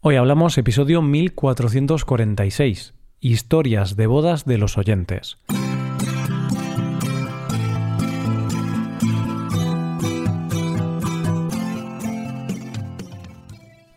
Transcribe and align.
Hoy 0.00 0.14
hablamos 0.14 0.56
episodio 0.58 1.02
1446, 1.02 2.94
Historias 3.18 3.96
de 3.96 4.06
bodas 4.06 4.44
de 4.44 4.56
los 4.56 4.78
oyentes. 4.78 5.38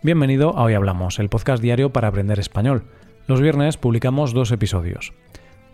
Bienvenido 0.02 0.58
a 0.58 0.64
Hoy 0.64 0.74
Hablamos, 0.74 1.20
el 1.20 1.30
podcast 1.30 1.62
diario 1.62 1.94
para 1.94 2.08
aprender 2.08 2.40
español. 2.40 2.86
Los 3.28 3.40
viernes 3.40 3.78
publicamos 3.78 4.34
dos 4.34 4.52
episodios. 4.52 5.14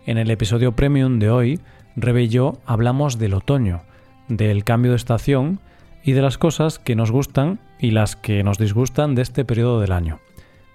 En 0.04 0.18
el 0.18 0.30
episodio 0.30 0.72
premium 0.76 1.20
de 1.20 1.30
hoy, 1.30 1.60
Rebe 1.96 2.24
y 2.24 2.28
yo 2.28 2.58
hablamos 2.66 3.18
del 3.18 3.32
otoño, 3.32 3.80
del 4.28 4.62
cambio 4.64 4.90
de 4.90 4.98
estación 4.98 5.60
y 6.04 6.12
de 6.12 6.20
las 6.20 6.36
cosas 6.36 6.78
que 6.78 6.96
nos 6.96 7.10
gustan 7.10 7.60
y 7.78 7.90
las 7.90 8.16
que 8.16 8.42
nos 8.42 8.58
disgustan 8.58 9.14
de 9.14 9.22
este 9.22 9.44
periodo 9.44 9.80
del 9.80 9.92
año. 9.92 10.20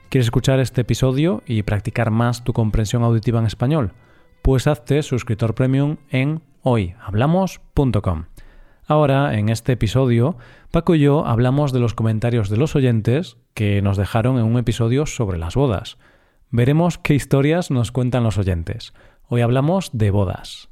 ¿Quieres 0.10 0.28
escuchar 0.28 0.60
este 0.60 0.82
episodio 0.82 1.42
y 1.46 1.64
practicar 1.64 2.12
más 2.12 2.44
tu 2.44 2.54
comprensión 2.54 3.04
auditiva 3.04 3.40
en 3.40 3.48
español? 3.48 3.94
Pues 4.42 4.68
hazte 4.68 5.02
suscriptor 5.02 5.56
premium 5.56 5.98
en 6.10 6.42
hoyhablamos.com. 6.62 8.26
Ahora, 8.86 9.38
en 9.38 9.50
este 9.50 9.74
episodio, 9.74 10.38
Paco 10.72 10.96
y 10.96 11.00
yo 11.00 11.26
hablamos 11.26 11.72
de 11.72 11.80
los 11.80 11.94
comentarios 11.94 12.50
de 12.50 12.58
los 12.58 12.76
oyentes 12.76 13.38
que 13.54 13.82
nos 13.82 13.98
dejaron 13.98 14.38
en 14.38 14.46
un 14.46 14.58
episodio 14.58 15.06
sobre 15.06 15.38
las 15.38 15.56
bodas. 15.56 15.98
Veremos 16.50 16.98
qué 16.98 17.16
historias 17.16 17.72
nos 17.72 17.92
cuentan 17.92 18.24
los 18.24 18.38
oyentes. 18.38 18.94
Hoy 19.28 19.42
hablamos 19.42 19.90
de 19.94 20.12
bodas. 20.12 20.70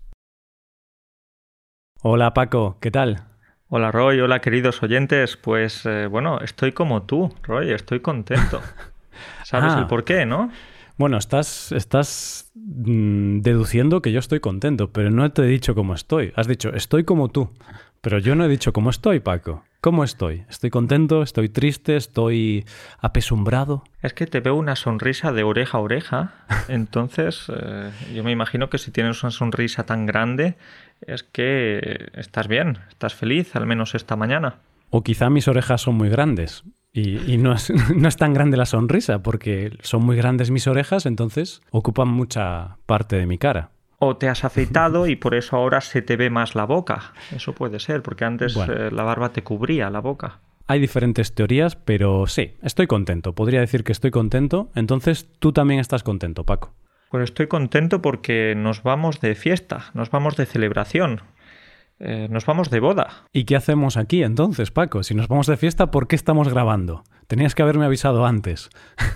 Hola 2.03 2.33
Paco, 2.33 2.77
¿qué 2.79 2.91
tal? 2.91 3.30
Hola 3.73 3.89
Roy, 3.89 4.19
hola 4.19 4.41
queridos 4.41 4.83
oyentes. 4.83 5.37
Pues 5.37 5.85
eh, 5.85 6.07
bueno, 6.07 6.41
estoy 6.41 6.73
como 6.73 7.03
tú, 7.03 7.33
Roy, 7.43 7.71
estoy 7.71 8.01
contento. 8.01 8.59
¿Sabes 9.45 9.71
Ah. 9.73 9.79
el 9.79 9.87
por 9.87 10.03
qué, 10.03 10.25
no? 10.25 10.51
Bueno, 10.97 11.17
estás, 11.17 11.71
estás 11.71 12.51
mm, 12.53 13.39
deduciendo 13.39 14.01
que 14.01 14.11
yo 14.11 14.19
estoy 14.19 14.41
contento, 14.41 14.91
pero 14.91 15.09
no 15.09 15.31
te 15.31 15.43
he 15.43 15.45
dicho 15.45 15.73
cómo 15.73 15.93
estoy. 15.93 16.33
Has 16.35 16.47
dicho, 16.47 16.73
estoy 16.73 17.05
como 17.05 17.29
tú. 17.29 17.49
Pero 18.01 18.17
yo 18.17 18.35
no 18.35 18.43
he 18.43 18.49
dicho 18.49 18.73
cómo 18.73 18.89
estoy, 18.89 19.21
Paco. 19.21 19.63
¿Cómo 19.79 20.03
estoy? 20.03 20.43
¿Estoy 20.49 20.69
contento? 20.69 21.23
¿Estoy 21.23 21.47
triste? 21.49 21.95
¿Estoy 21.95 22.65
apesumbrado? 22.99 23.83
Es 24.01 24.13
que 24.13 24.27
te 24.27 24.41
veo 24.41 24.55
una 24.55 24.75
sonrisa 24.75 25.31
de 25.31 25.43
oreja 25.43 25.77
a 25.77 25.81
oreja. 25.81 26.33
Entonces, 26.67 27.45
eh, 27.55 27.91
yo 28.13 28.23
me 28.23 28.31
imagino 28.31 28.69
que 28.69 28.79
si 28.79 28.91
tienes 28.91 29.23
una 29.23 29.31
sonrisa 29.31 29.85
tan 29.85 30.05
grande, 30.05 30.57
es 31.07 31.23
que 31.23 32.09
estás 32.13 32.47
bien, 32.47 32.77
estás 32.89 33.13
feliz, 33.15 33.55
al 33.55 33.65
menos 33.65 33.95
esta 33.95 34.15
mañana. 34.15 34.55
O 34.89 35.03
quizá 35.03 35.29
mis 35.29 35.47
orejas 35.47 35.81
son 35.81 35.95
muy 35.95 36.09
grandes. 36.09 36.63
Y, 36.93 37.33
y 37.33 37.37
no, 37.37 37.53
es, 37.53 37.69
no 37.95 38.07
es 38.07 38.17
tan 38.17 38.33
grande 38.33 38.57
la 38.57 38.65
sonrisa, 38.65 39.23
porque 39.23 39.71
son 39.81 40.03
muy 40.05 40.15
grandes 40.17 40.51
mis 40.51 40.67
orejas, 40.67 41.05
entonces 41.05 41.61
ocupan 41.71 42.09
mucha 42.09 42.77
parte 42.85 43.15
de 43.15 43.25
mi 43.25 43.37
cara. 43.37 43.71
O 43.99 44.17
te 44.17 44.27
has 44.27 44.43
afeitado 44.43 45.07
y 45.07 45.15
por 45.15 45.35
eso 45.35 45.55
ahora 45.55 45.79
se 45.79 46.01
te 46.01 46.17
ve 46.17 46.29
más 46.29 46.55
la 46.55 46.65
boca. 46.65 47.13
Eso 47.35 47.53
puede 47.53 47.79
ser, 47.79 48.01
porque 48.01 48.25
antes 48.25 48.55
Bueno. 48.55 48.73
eh, 48.73 48.91
la 48.91 49.03
barba 49.03 49.29
te 49.29 49.43
cubría 49.43 49.89
la 49.91 49.99
boca. 50.01 50.39
Hay 50.67 50.79
diferentes 50.79 51.35
teorías, 51.35 51.75
pero 51.75 52.25
sí, 52.27 52.53
estoy 52.63 52.87
contento. 52.87 53.33
Podría 53.35 53.59
decir 53.59 53.83
que 53.83 53.91
estoy 53.91 54.09
contento. 54.09 54.71
Entonces 54.73 55.27
tú 55.39 55.51
también 55.53 55.79
estás 55.79 56.01
contento, 56.01 56.45
Paco. 56.45 56.73
Pues 57.11 57.25
estoy 57.25 57.47
contento 57.47 58.01
porque 58.01 58.53
nos 58.55 58.83
vamos 58.83 59.19
de 59.19 59.35
fiesta, 59.35 59.91
nos 59.93 60.09
vamos 60.11 60.37
de 60.37 60.45
celebración, 60.45 61.21
eh, 61.99 62.29
nos 62.31 62.45
vamos 62.45 62.69
de 62.69 62.79
boda. 62.79 63.25
¿Y 63.33 63.43
qué 63.43 63.57
hacemos 63.57 63.97
aquí 63.97 64.23
entonces, 64.23 64.71
Paco? 64.71 65.03
Si 65.03 65.13
nos 65.13 65.27
vamos 65.27 65.47
de 65.47 65.57
fiesta, 65.57 65.91
¿por 65.91 66.07
qué 66.07 66.15
estamos 66.15 66.47
grabando? 66.47 67.03
Tenías 67.27 67.53
que 67.53 67.63
haberme 67.63 67.85
avisado 67.85 68.25
antes. 68.25 68.69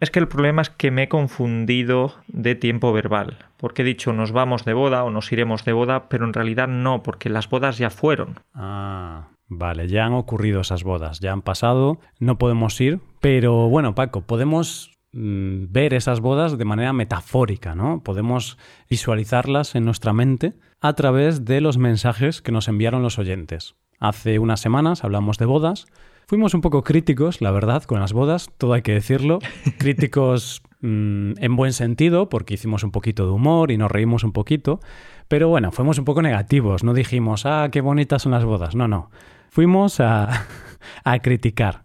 Es 0.00 0.10
que 0.10 0.18
el 0.18 0.28
problema 0.28 0.62
es 0.62 0.68
que 0.68 0.90
me 0.90 1.04
he 1.04 1.08
confundido 1.08 2.14
de 2.26 2.56
tiempo 2.56 2.92
verbal, 2.92 3.38
porque 3.56 3.82
he 3.82 3.84
dicho 3.84 4.12
nos 4.12 4.32
vamos 4.32 4.64
de 4.64 4.74
boda 4.74 5.04
o 5.04 5.10
nos 5.10 5.30
iremos 5.32 5.64
de 5.64 5.72
boda, 5.72 6.08
pero 6.08 6.26
en 6.26 6.32
realidad 6.32 6.68
no, 6.68 7.02
porque 7.02 7.30
las 7.30 7.48
bodas 7.48 7.78
ya 7.78 7.88
fueron. 7.88 8.40
Ah, 8.52 9.28
vale, 9.46 9.88
ya 9.88 10.04
han 10.04 10.12
ocurrido 10.12 10.60
esas 10.60 10.82
bodas, 10.82 11.20
ya 11.20 11.32
han 11.32 11.42
pasado, 11.42 12.00
no 12.18 12.36
podemos 12.36 12.78
ir, 12.80 13.00
pero 13.20 13.68
bueno, 13.68 13.94
Paco, 13.94 14.22
podemos 14.22 14.93
mm, 15.14 15.72
ver 15.72 15.94
esas 15.94 16.20
bodas 16.20 16.58
de 16.58 16.64
manera 16.64 16.92
metafórica, 16.92 17.74
¿no? 17.74 18.02
Podemos 18.02 18.58
visualizarlas 18.90 19.74
en 19.74 19.84
nuestra 19.84 20.12
mente 20.12 20.54
a 20.80 20.92
través 20.92 21.44
de 21.44 21.60
los 21.60 21.78
mensajes 21.78 22.42
que 22.42 22.52
nos 22.52 22.68
enviaron 22.68 23.02
los 23.02 23.18
oyentes. 23.18 23.76
Hace 24.00 24.38
unas 24.38 24.60
semanas 24.60 25.04
hablamos 25.04 25.38
de 25.38 25.46
bodas. 25.46 25.86
Fuimos 26.26 26.54
un 26.54 26.60
poco 26.60 26.82
críticos, 26.82 27.40
la 27.40 27.50
verdad, 27.50 27.84
con 27.84 28.00
las 28.00 28.12
bodas, 28.12 28.50
todo 28.58 28.72
hay 28.72 28.82
que 28.82 28.92
decirlo. 28.92 29.38
Críticos 29.78 30.62
mm, 30.80 31.32
en 31.38 31.56
buen 31.56 31.72
sentido, 31.72 32.28
porque 32.28 32.54
hicimos 32.54 32.82
un 32.82 32.90
poquito 32.90 33.26
de 33.26 33.32
humor 33.32 33.70
y 33.70 33.78
nos 33.78 33.90
reímos 33.90 34.24
un 34.24 34.32
poquito. 34.32 34.80
Pero 35.28 35.48
bueno, 35.48 35.72
fuimos 35.72 35.98
un 35.98 36.04
poco 36.04 36.22
negativos. 36.22 36.84
No 36.84 36.92
dijimos, 36.94 37.46
ah, 37.46 37.68
qué 37.70 37.80
bonitas 37.80 38.22
son 38.22 38.32
las 38.32 38.44
bodas. 38.44 38.74
No, 38.74 38.88
no. 38.88 39.10
Fuimos 39.50 40.00
a, 40.00 40.46
a 41.04 41.18
criticar. 41.20 41.84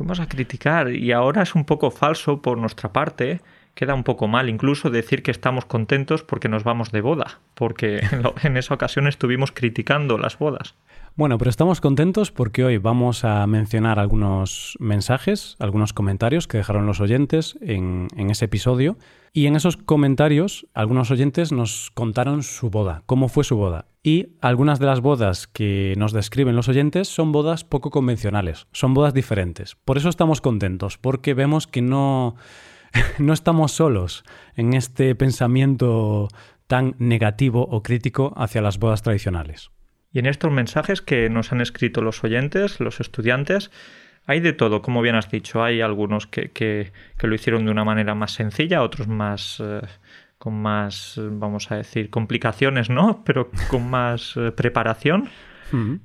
Fuimos 0.00 0.18
a 0.18 0.28
criticar 0.30 0.94
y 0.94 1.12
ahora 1.12 1.42
es 1.42 1.54
un 1.54 1.66
poco 1.66 1.90
falso 1.90 2.40
por 2.40 2.56
nuestra 2.56 2.90
parte. 2.90 3.42
Queda 3.74 3.92
un 3.92 4.02
poco 4.02 4.28
mal 4.28 4.48
incluso 4.48 4.88
decir 4.88 5.22
que 5.22 5.30
estamos 5.30 5.66
contentos 5.66 6.22
porque 6.22 6.48
nos 6.48 6.64
vamos 6.64 6.90
de 6.90 7.02
boda, 7.02 7.40
porque 7.52 8.00
en 8.42 8.56
esa 8.56 8.72
ocasión 8.72 9.06
estuvimos 9.06 9.52
criticando 9.52 10.16
las 10.16 10.38
bodas. 10.38 10.74
Bueno, 11.20 11.36
pero 11.36 11.50
estamos 11.50 11.82
contentos 11.82 12.32
porque 12.32 12.64
hoy 12.64 12.78
vamos 12.78 13.26
a 13.26 13.46
mencionar 13.46 13.98
algunos 13.98 14.78
mensajes, 14.80 15.54
algunos 15.58 15.92
comentarios 15.92 16.48
que 16.48 16.56
dejaron 16.56 16.86
los 16.86 17.02
oyentes 17.02 17.58
en, 17.60 18.08
ese 18.16 18.46
episodio. 18.46 18.96
Y 19.34 19.44
en 19.44 19.54
esos 19.54 19.76
comentarios, 19.76 20.66
algunos 20.72 21.10
oyentes 21.10 21.52
nos 21.52 21.90
contaron 21.90 22.42
su 22.42 22.70
boda, 22.70 23.02
cómo 23.04 23.28
fue 23.28 23.44
su 23.44 23.58
boda. 23.58 23.84
Y 24.02 24.28
algunas 24.40 24.78
de 24.78 24.86
las 24.86 25.02
bodas 25.02 25.46
que 25.46 25.92
nos 25.98 26.14
describen 26.14 26.56
los 26.56 26.70
oyentes 26.70 27.08
son 27.08 27.32
bodas 27.32 27.64
poco 27.64 27.90
convencionales, 27.90 28.66
son 28.72 28.94
bodas 28.94 29.12
diferentes. 29.12 29.76
Por 29.84 29.98
eso 29.98 30.08
estamos 30.08 30.40
contentos, 30.40 30.96
porque 30.96 31.34
vemos 31.34 31.66
que 31.66 31.82
no, 31.82 32.36
no 33.18 33.34
estamos 33.34 33.72
solos 33.72 34.24
en 34.56 34.72
este 34.72 35.14
pensamiento 35.14 36.28
tan 36.66 36.94
negativo 36.98 37.68
o 37.70 37.82
crítico 37.82 38.32
hacia 38.38 38.62
las 38.62 38.78
bodas 38.78 39.02
tradicionales. 39.02 39.70
Y 40.12 40.18
en 40.18 40.26
estos 40.26 40.50
mensajes 40.50 41.02
que 41.02 41.28
nos 41.30 41.52
han 41.52 41.60
escrito 41.60 42.02
los 42.02 42.22
oyentes, 42.24 42.80
los 42.80 43.00
estudiantes, 43.00 43.70
hay 44.26 44.40
de 44.40 44.52
todo, 44.52 44.82
como 44.82 45.02
bien 45.02 45.14
has 45.14 45.30
dicho. 45.30 45.62
Hay 45.62 45.80
algunos 45.80 46.26
que, 46.26 46.50
que- 46.50 46.92
que 47.18 47.26
lo 47.26 47.34
hicieron 47.34 47.64
de 47.64 47.70
una 47.70 47.84
manera 47.84 48.14
más 48.14 48.32
sencilla, 48.32 48.82
otros 48.82 49.08
más 49.08 49.60
eh, 49.64 49.80
con 50.38 50.54
más, 50.60 51.16
eh, 51.18 51.28
vamos 51.30 51.70
a 51.70 51.76
decir, 51.76 52.10
complicaciones, 52.10 52.90
¿no? 52.90 53.22
Pero 53.26 53.50
con 53.70 53.88
más 53.90 54.34
eh, 54.36 54.50
preparación. 54.52 55.28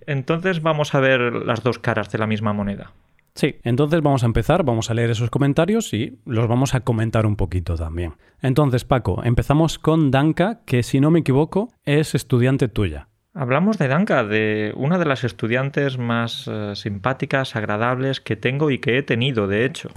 Entonces 0.05 0.61
vamos 0.61 0.93
a 0.93 0.99
ver 0.99 1.19
las 1.45 1.63
dos 1.63 1.79
caras 1.79 2.11
de 2.11 2.19
la 2.19 2.27
misma 2.27 2.53
moneda. 2.53 2.91
Sí, 3.33 3.55
entonces 3.63 4.01
vamos 4.01 4.21
a 4.23 4.27
empezar, 4.27 4.63
vamos 4.63 4.89
a 4.89 4.93
leer 4.93 5.09
esos 5.09 5.29
comentarios 5.29 5.91
y 5.93 6.19
los 6.25 6.47
vamos 6.47 6.73
a 6.75 6.81
comentar 6.81 7.25
un 7.25 7.35
poquito 7.35 7.75
también. 7.75 8.13
Entonces, 8.41 8.85
Paco, 8.85 9.23
empezamos 9.23 9.77
con 9.79 10.11
Danka, 10.11 10.61
que 10.65 10.83
si 10.83 10.99
no 11.01 11.09
me 11.11 11.19
equivoco 11.19 11.73
es 11.83 12.15
estudiante 12.15 12.67
tuya. 12.69 13.07
Hablamos 13.37 13.77
de 13.77 13.89
Danka, 13.89 14.23
de 14.23 14.71
una 14.77 14.97
de 14.97 15.03
las 15.03 15.25
estudiantes 15.25 15.97
más 15.97 16.47
eh, 16.47 16.71
simpáticas, 16.73 17.57
agradables 17.57 18.21
que 18.21 18.37
tengo 18.37 18.71
y 18.71 18.79
que 18.79 18.97
he 18.97 19.03
tenido, 19.03 19.47
de 19.47 19.65
hecho. 19.65 19.89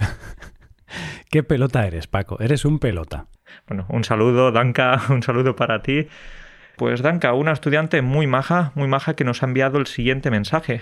¿Qué 1.31 1.41
pelota 1.41 1.87
eres, 1.87 2.07
Paco? 2.07 2.37
Eres 2.41 2.65
un 2.65 2.79
pelota. 2.79 3.27
Bueno, 3.65 3.85
un 3.87 4.03
saludo, 4.03 4.51
Danka, 4.51 5.01
un 5.09 5.23
saludo 5.23 5.55
para 5.55 5.81
ti. 5.81 6.09
Pues 6.75 7.01
Danka, 7.01 7.31
una 7.31 7.53
estudiante 7.53 8.01
muy 8.01 8.27
maja, 8.27 8.73
muy 8.75 8.89
maja 8.89 9.15
que 9.15 9.23
nos 9.23 9.41
ha 9.41 9.45
enviado 9.45 9.77
el 9.77 9.87
siguiente 9.87 10.29
mensaje. 10.29 10.81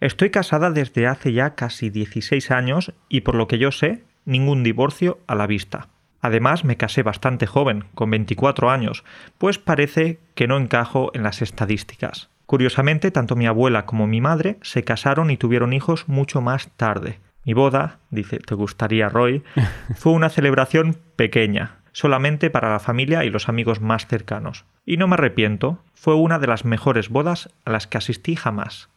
Estoy 0.00 0.30
casada 0.30 0.72
desde 0.72 1.06
hace 1.06 1.32
ya 1.32 1.54
casi 1.54 1.90
16 1.90 2.50
años 2.50 2.92
y 3.08 3.20
por 3.20 3.36
lo 3.36 3.46
que 3.46 3.58
yo 3.58 3.70
sé, 3.70 4.02
ningún 4.24 4.64
divorcio 4.64 5.20
a 5.28 5.36
la 5.36 5.46
vista. 5.46 5.90
Además, 6.24 6.64
me 6.64 6.78
casé 6.78 7.02
bastante 7.02 7.44
joven, 7.44 7.84
con 7.94 8.10
24 8.10 8.70
años, 8.70 9.04
pues 9.36 9.58
parece 9.58 10.20
que 10.34 10.46
no 10.46 10.56
encajo 10.56 11.10
en 11.12 11.22
las 11.22 11.42
estadísticas. 11.42 12.30
Curiosamente, 12.46 13.10
tanto 13.10 13.36
mi 13.36 13.46
abuela 13.46 13.84
como 13.84 14.06
mi 14.06 14.22
madre 14.22 14.56
se 14.62 14.84
casaron 14.84 15.30
y 15.30 15.36
tuvieron 15.36 15.74
hijos 15.74 16.08
mucho 16.08 16.40
más 16.40 16.70
tarde. 16.78 17.20
Mi 17.44 17.52
boda, 17.52 17.98
dice, 18.08 18.38
te 18.38 18.54
gustaría 18.54 19.10
Roy, 19.10 19.42
fue 19.96 20.14
una 20.14 20.30
celebración 20.30 20.96
pequeña, 21.14 21.80
solamente 21.92 22.48
para 22.48 22.72
la 22.72 22.80
familia 22.80 23.26
y 23.26 23.28
los 23.28 23.50
amigos 23.50 23.82
más 23.82 24.06
cercanos. 24.06 24.64
Y 24.86 24.96
no 24.96 25.06
me 25.06 25.16
arrepiento, 25.16 25.84
fue 25.92 26.14
una 26.14 26.38
de 26.38 26.46
las 26.46 26.64
mejores 26.64 27.10
bodas 27.10 27.50
a 27.66 27.70
las 27.70 27.86
que 27.86 27.98
asistí 27.98 28.34
jamás. 28.34 28.88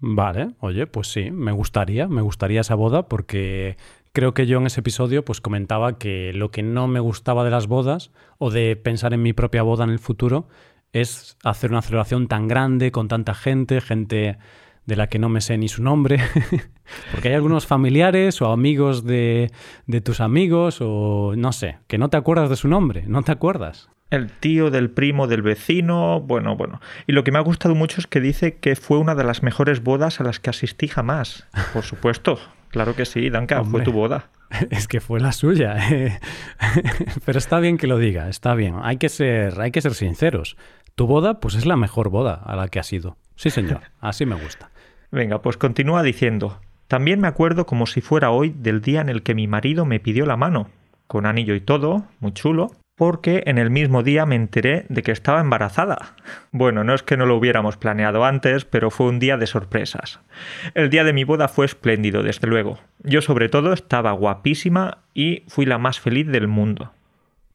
Vale, 0.00 0.52
oye, 0.60 0.86
pues 0.86 1.08
sí, 1.08 1.30
me 1.30 1.52
gustaría, 1.52 2.08
me 2.08 2.22
gustaría 2.22 2.62
esa 2.62 2.74
boda 2.74 3.06
porque 3.06 3.76
creo 4.14 4.32
que 4.32 4.46
yo 4.46 4.58
en 4.58 4.66
ese 4.66 4.80
episodio 4.80 5.24
pues 5.24 5.42
comentaba 5.42 5.98
que 5.98 6.32
lo 6.32 6.50
que 6.50 6.62
no 6.62 6.86
me 6.86 7.00
gustaba 7.00 7.44
de 7.44 7.50
las 7.50 7.66
bodas 7.66 8.12
o 8.38 8.50
de 8.50 8.76
pensar 8.76 9.12
en 9.12 9.22
mi 9.22 9.34
propia 9.34 9.62
boda 9.62 9.84
en 9.84 9.90
el 9.90 9.98
futuro 9.98 10.48
es 10.92 11.36
hacer 11.42 11.72
una 11.72 11.82
celebración 11.82 12.28
tan 12.28 12.46
grande, 12.46 12.92
con 12.92 13.08
tanta 13.08 13.34
gente, 13.34 13.80
gente 13.80 14.38
de 14.86 14.96
la 14.96 15.08
que 15.08 15.18
no 15.18 15.28
me 15.28 15.40
sé 15.40 15.58
ni 15.58 15.68
su 15.68 15.82
nombre, 15.82 16.20
porque 17.12 17.28
hay 17.28 17.34
algunos 17.34 17.66
familiares 17.66 18.40
o 18.40 18.52
amigos 18.52 19.04
de, 19.04 19.50
de 19.86 20.00
tus 20.00 20.20
amigos 20.20 20.78
o 20.80 21.34
no 21.36 21.52
sé, 21.52 21.78
que 21.88 21.98
no 21.98 22.08
te 22.08 22.16
acuerdas 22.16 22.50
de 22.50 22.56
su 22.56 22.68
nombre, 22.68 23.04
no 23.08 23.22
te 23.22 23.32
acuerdas 23.32 23.90
el 24.10 24.30
tío 24.30 24.70
del 24.70 24.90
primo 24.90 25.26
del 25.26 25.42
vecino, 25.42 26.20
bueno, 26.20 26.54
bueno. 26.54 26.80
Y 27.08 27.12
lo 27.12 27.24
que 27.24 27.32
me 27.32 27.38
ha 27.38 27.42
gustado 27.42 27.74
mucho 27.74 28.00
es 28.00 28.06
que 28.06 28.20
dice 28.20 28.58
que 28.58 28.76
fue 28.76 28.98
una 28.98 29.16
de 29.16 29.24
las 29.24 29.42
mejores 29.42 29.82
bodas 29.82 30.20
a 30.20 30.24
las 30.24 30.38
que 30.38 30.50
asistí 30.50 30.86
jamás. 30.86 31.48
Por 31.72 31.82
supuesto, 31.82 32.38
claro 32.74 32.96
que 32.96 33.04
sí, 33.04 33.30
Danka, 33.30 33.62
fue 33.62 33.82
tu 33.82 33.92
boda. 33.92 34.30
Es 34.70 34.88
que 34.88 35.00
fue 35.00 35.20
la 35.20 35.30
suya. 35.30 35.76
Pero 37.24 37.38
está 37.38 37.60
bien 37.60 37.78
que 37.78 37.86
lo 37.86 37.98
diga, 37.98 38.28
está 38.28 38.54
bien. 38.54 38.74
Hay 38.82 38.96
que 38.96 39.08
ser, 39.08 39.60
hay 39.60 39.70
que 39.70 39.80
ser 39.80 39.94
sinceros. 39.94 40.56
Tu 40.96 41.06
boda, 41.06 41.38
pues 41.40 41.54
es 41.54 41.66
la 41.66 41.76
mejor 41.76 42.10
boda 42.10 42.34
a 42.34 42.56
la 42.56 42.68
que 42.68 42.80
has 42.80 42.92
ido. 42.92 43.16
Sí, 43.36 43.50
señor, 43.50 43.80
así 44.00 44.26
me 44.26 44.34
gusta. 44.34 44.70
Venga, 45.12 45.40
pues 45.40 45.56
continúa 45.56 46.02
diciendo. 46.02 46.60
También 46.88 47.20
me 47.20 47.28
acuerdo 47.28 47.64
como 47.64 47.86
si 47.86 48.00
fuera 48.00 48.30
hoy 48.30 48.50
del 48.50 48.80
día 48.80 49.00
en 49.00 49.08
el 49.08 49.22
que 49.22 49.36
mi 49.36 49.46
marido 49.46 49.84
me 49.86 50.00
pidió 50.00 50.26
la 50.26 50.36
mano, 50.36 50.68
con 51.06 51.26
anillo 51.26 51.54
y 51.54 51.60
todo, 51.60 52.04
muy 52.18 52.32
chulo, 52.32 52.72
porque 52.96 53.42
en 53.46 53.58
el 53.58 53.70
mismo 53.70 54.02
día 54.02 54.26
me 54.26 54.36
enteré 54.36 54.86
de 54.88 55.02
que 55.02 55.12
estaba 55.12 55.40
embarazada. 55.40 56.14
Bueno, 56.52 56.84
no 56.84 56.94
es 56.94 57.02
que 57.02 57.16
no 57.16 57.26
lo 57.26 57.36
hubiéramos 57.36 57.76
planeado 57.76 58.24
antes, 58.24 58.64
pero 58.64 58.90
fue 58.90 59.08
un 59.08 59.18
día 59.18 59.36
de 59.36 59.46
sorpresas. 59.46 60.20
El 60.74 60.90
día 60.90 61.04
de 61.04 61.12
mi 61.12 61.24
boda 61.24 61.48
fue 61.48 61.66
espléndido, 61.66 62.22
desde 62.22 62.46
luego. 62.46 62.78
Yo 63.02 63.20
sobre 63.20 63.48
todo 63.48 63.72
estaba 63.72 64.12
guapísima 64.12 64.98
y 65.12 65.44
fui 65.48 65.66
la 65.66 65.78
más 65.78 65.98
feliz 65.98 66.26
del 66.28 66.46
mundo. 66.46 66.92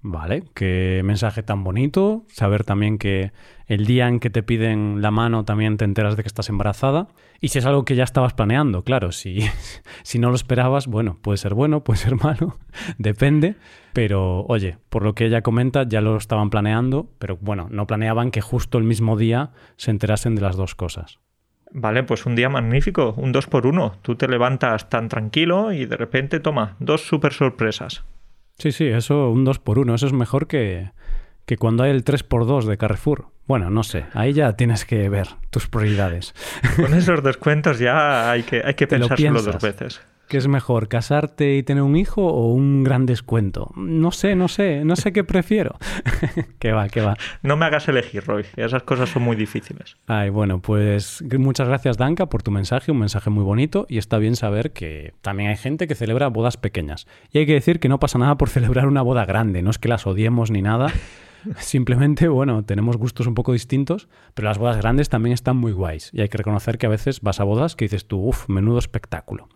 Vale, 0.02 0.44
qué 0.54 1.02
mensaje 1.04 1.44
tan 1.44 1.64
bonito. 1.64 2.24
Saber 2.30 2.64
también 2.64 2.98
que 2.98 3.34
el 3.68 3.86
día 3.86 4.08
en 4.08 4.22
que 4.22 4.30
te 4.30 4.44
piden 4.44 5.02
la 5.02 5.12
mano 5.12 5.44
también 5.44 5.76
te 5.76 5.84
enteras 5.84 6.16
de 6.16 6.24
que 6.24 6.28
estás 6.28 6.48
embarazada. 6.48 7.10
Y 7.42 7.50
si 7.50 7.60
es 7.60 7.66
algo 7.66 7.84
que 7.84 7.96
ya 7.96 8.06
estabas 8.06 8.34
planeando, 8.34 8.84
claro, 8.84 9.12
si, 9.12 9.42
si 10.04 10.18
no 10.18 10.30
lo 10.30 10.36
esperabas, 10.36 10.88
bueno, 10.88 11.18
puede 11.22 11.38
ser 11.38 11.54
bueno, 11.54 11.84
puede 11.84 12.00
ser 12.00 12.16
malo, 12.24 12.58
depende. 12.98 13.56
Pero 13.92 14.46
oye, 14.46 14.78
por 14.90 15.04
lo 15.04 15.16
que 15.16 15.26
ella 15.26 15.42
comenta, 15.42 15.84
ya 15.84 16.00
lo 16.00 16.16
estaban 16.16 16.50
planeando, 16.50 17.10
pero 17.20 17.38
bueno, 17.42 17.68
no 17.70 17.86
planeaban 17.86 18.32
que 18.32 18.42
justo 18.42 18.78
el 18.78 18.86
mismo 18.86 19.18
día 19.18 19.52
se 19.76 19.92
enterasen 19.92 20.36
de 20.36 20.42
las 20.42 20.56
dos 20.56 20.76
cosas. 20.76 21.20
Vale, 21.72 22.04
pues 22.04 22.26
un 22.26 22.36
día 22.36 22.50
magnífico, 22.50 23.14
un 23.18 23.34
dos 23.34 23.48
por 23.48 23.68
uno. 23.68 23.98
Tú 24.02 24.16
te 24.16 24.28
levantas 24.30 24.90
tan 24.90 25.10
tranquilo 25.10 25.74
y 25.74 25.86
de 25.86 25.98
repente 25.98 26.40
toma 26.40 26.78
dos 26.80 27.02
super 27.02 27.34
sorpresas. 27.34 28.06
Sí, 28.60 28.72
sí, 28.72 28.86
eso 28.88 29.30
un 29.30 29.46
2 29.46 29.60
por 29.60 29.80
1 29.80 29.96
eso 29.96 30.06
es 30.06 30.14
mejor 30.14 30.48
que, 30.48 30.92
que 31.46 31.58
cuando 31.58 31.84
hay 31.84 31.92
el 31.92 32.04
3 32.04 32.24
por 32.24 32.46
2 32.46 32.68
de 32.68 32.78
Carrefour. 32.78 33.28
Bueno, 33.48 33.72
no 33.72 33.84
sé, 33.84 34.06
ahí 34.14 34.34
ya 34.34 34.54
tienes 34.54 34.86
que 34.86 35.10
ver 35.10 35.28
tus 35.50 35.68
prioridades. 35.68 36.36
Con 36.76 36.94
esos 36.94 37.24
descuentos 37.24 37.80
ya 37.80 38.30
hay 38.30 38.44
que, 38.44 38.62
hay 38.64 38.76
que 38.76 38.86
pensárselo 38.86 39.42
dos 39.42 39.62
veces. 39.62 40.02
¿Qué 40.30 40.38
es 40.38 40.48
mejor, 40.48 40.90
casarte 40.90 41.56
y 41.56 41.64
tener 41.64 41.82
un 41.82 41.96
hijo 41.96 42.24
o 42.24 42.54
un 42.54 42.84
gran 42.84 43.08
descuento? 43.08 43.72
No 43.76 44.12
sé, 44.12 44.36
no 44.36 44.48
sé, 44.48 44.86
no 44.86 44.96
sé 44.96 45.12
qué 45.12 45.24
prefiero. 45.24 45.76
que 46.60 46.72
va, 46.72 46.88
que 46.88 47.02
va. 47.02 47.18
No 47.42 47.58
me 47.58 47.66
hagas 47.66 47.88
elegir, 47.88 48.24
Roy. 48.26 48.46
Esas 48.56 48.84
cosas 48.84 49.10
son 49.10 49.24
muy 49.24 49.36
difíciles. 49.36 49.98
Ay, 50.06 50.30
bueno, 50.30 50.62
pues 50.62 51.24
muchas 51.36 51.68
gracias, 51.68 51.98
Danka, 51.98 52.28
por 52.28 52.44
tu 52.44 52.52
mensaje, 52.52 52.92
un 52.92 53.00
mensaje 53.00 53.32
muy 53.32 53.44
bonito 53.44 53.88
y 53.90 53.98
está 53.98 54.20
bien 54.20 54.36
saber 54.36 54.72
que 54.72 55.16
también 55.24 55.50
hay 55.50 55.58
gente 55.58 55.88
que 55.88 55.96
celebra 55.96 56.28
bodas 56.28 56.58
pequeñas. 56.58 57.08
Y 57.32 57.40
hay 57.40 57.48
que 57.48 57.54
decir 57.54 57.80
que 57.80 57.90
no 57.90 58.00
pasa 58.00 58.20
nada 58.20 58.38
por 58.38 58.50
celebrar 58.50 58.86
una 58.86 59.02
boda 59.02 59.26
grande, 59.26 59.64
no 59.64 59.72
es 59.72 59.80
que 59.80 59.90
las 59.90 60.06
odiemos 60.06 60.52
ni 60.52 60.62
nada. 60.62 60.94
Simplemente, 61.58 62.28
bueno, 62.28 62.64
tenemos 62.64 62.98
gustos 62.98 63.26
un 63.26 63.34
poco 63.34 63.54
distintos, 63.54 64.08
pero 64.36 64.48
las 64.48 64.60
bodas 64.60 64.78
grandes 64.78 65.10
también 65.10 65.34
están 65.34 65.58
muy 65.58 65.72
guays. 65.72 66.12
Y 66.14 66.22
hay 66.22 66.30
que 66.30 66.38
reconocer 66.38 66.78
que 66.78 66.86
a 66.86 66.90
veces 66.90 67.22
vas 67.22 67.40
a 67.40 67.46
bodas 67.46 67.76
que 67.76 67.86
dices 67.86 68.06
tú, 68.06 68.20
uff, 68.28 68.48
menudo 68.48 68.78
espectáculo. 68.78 69.50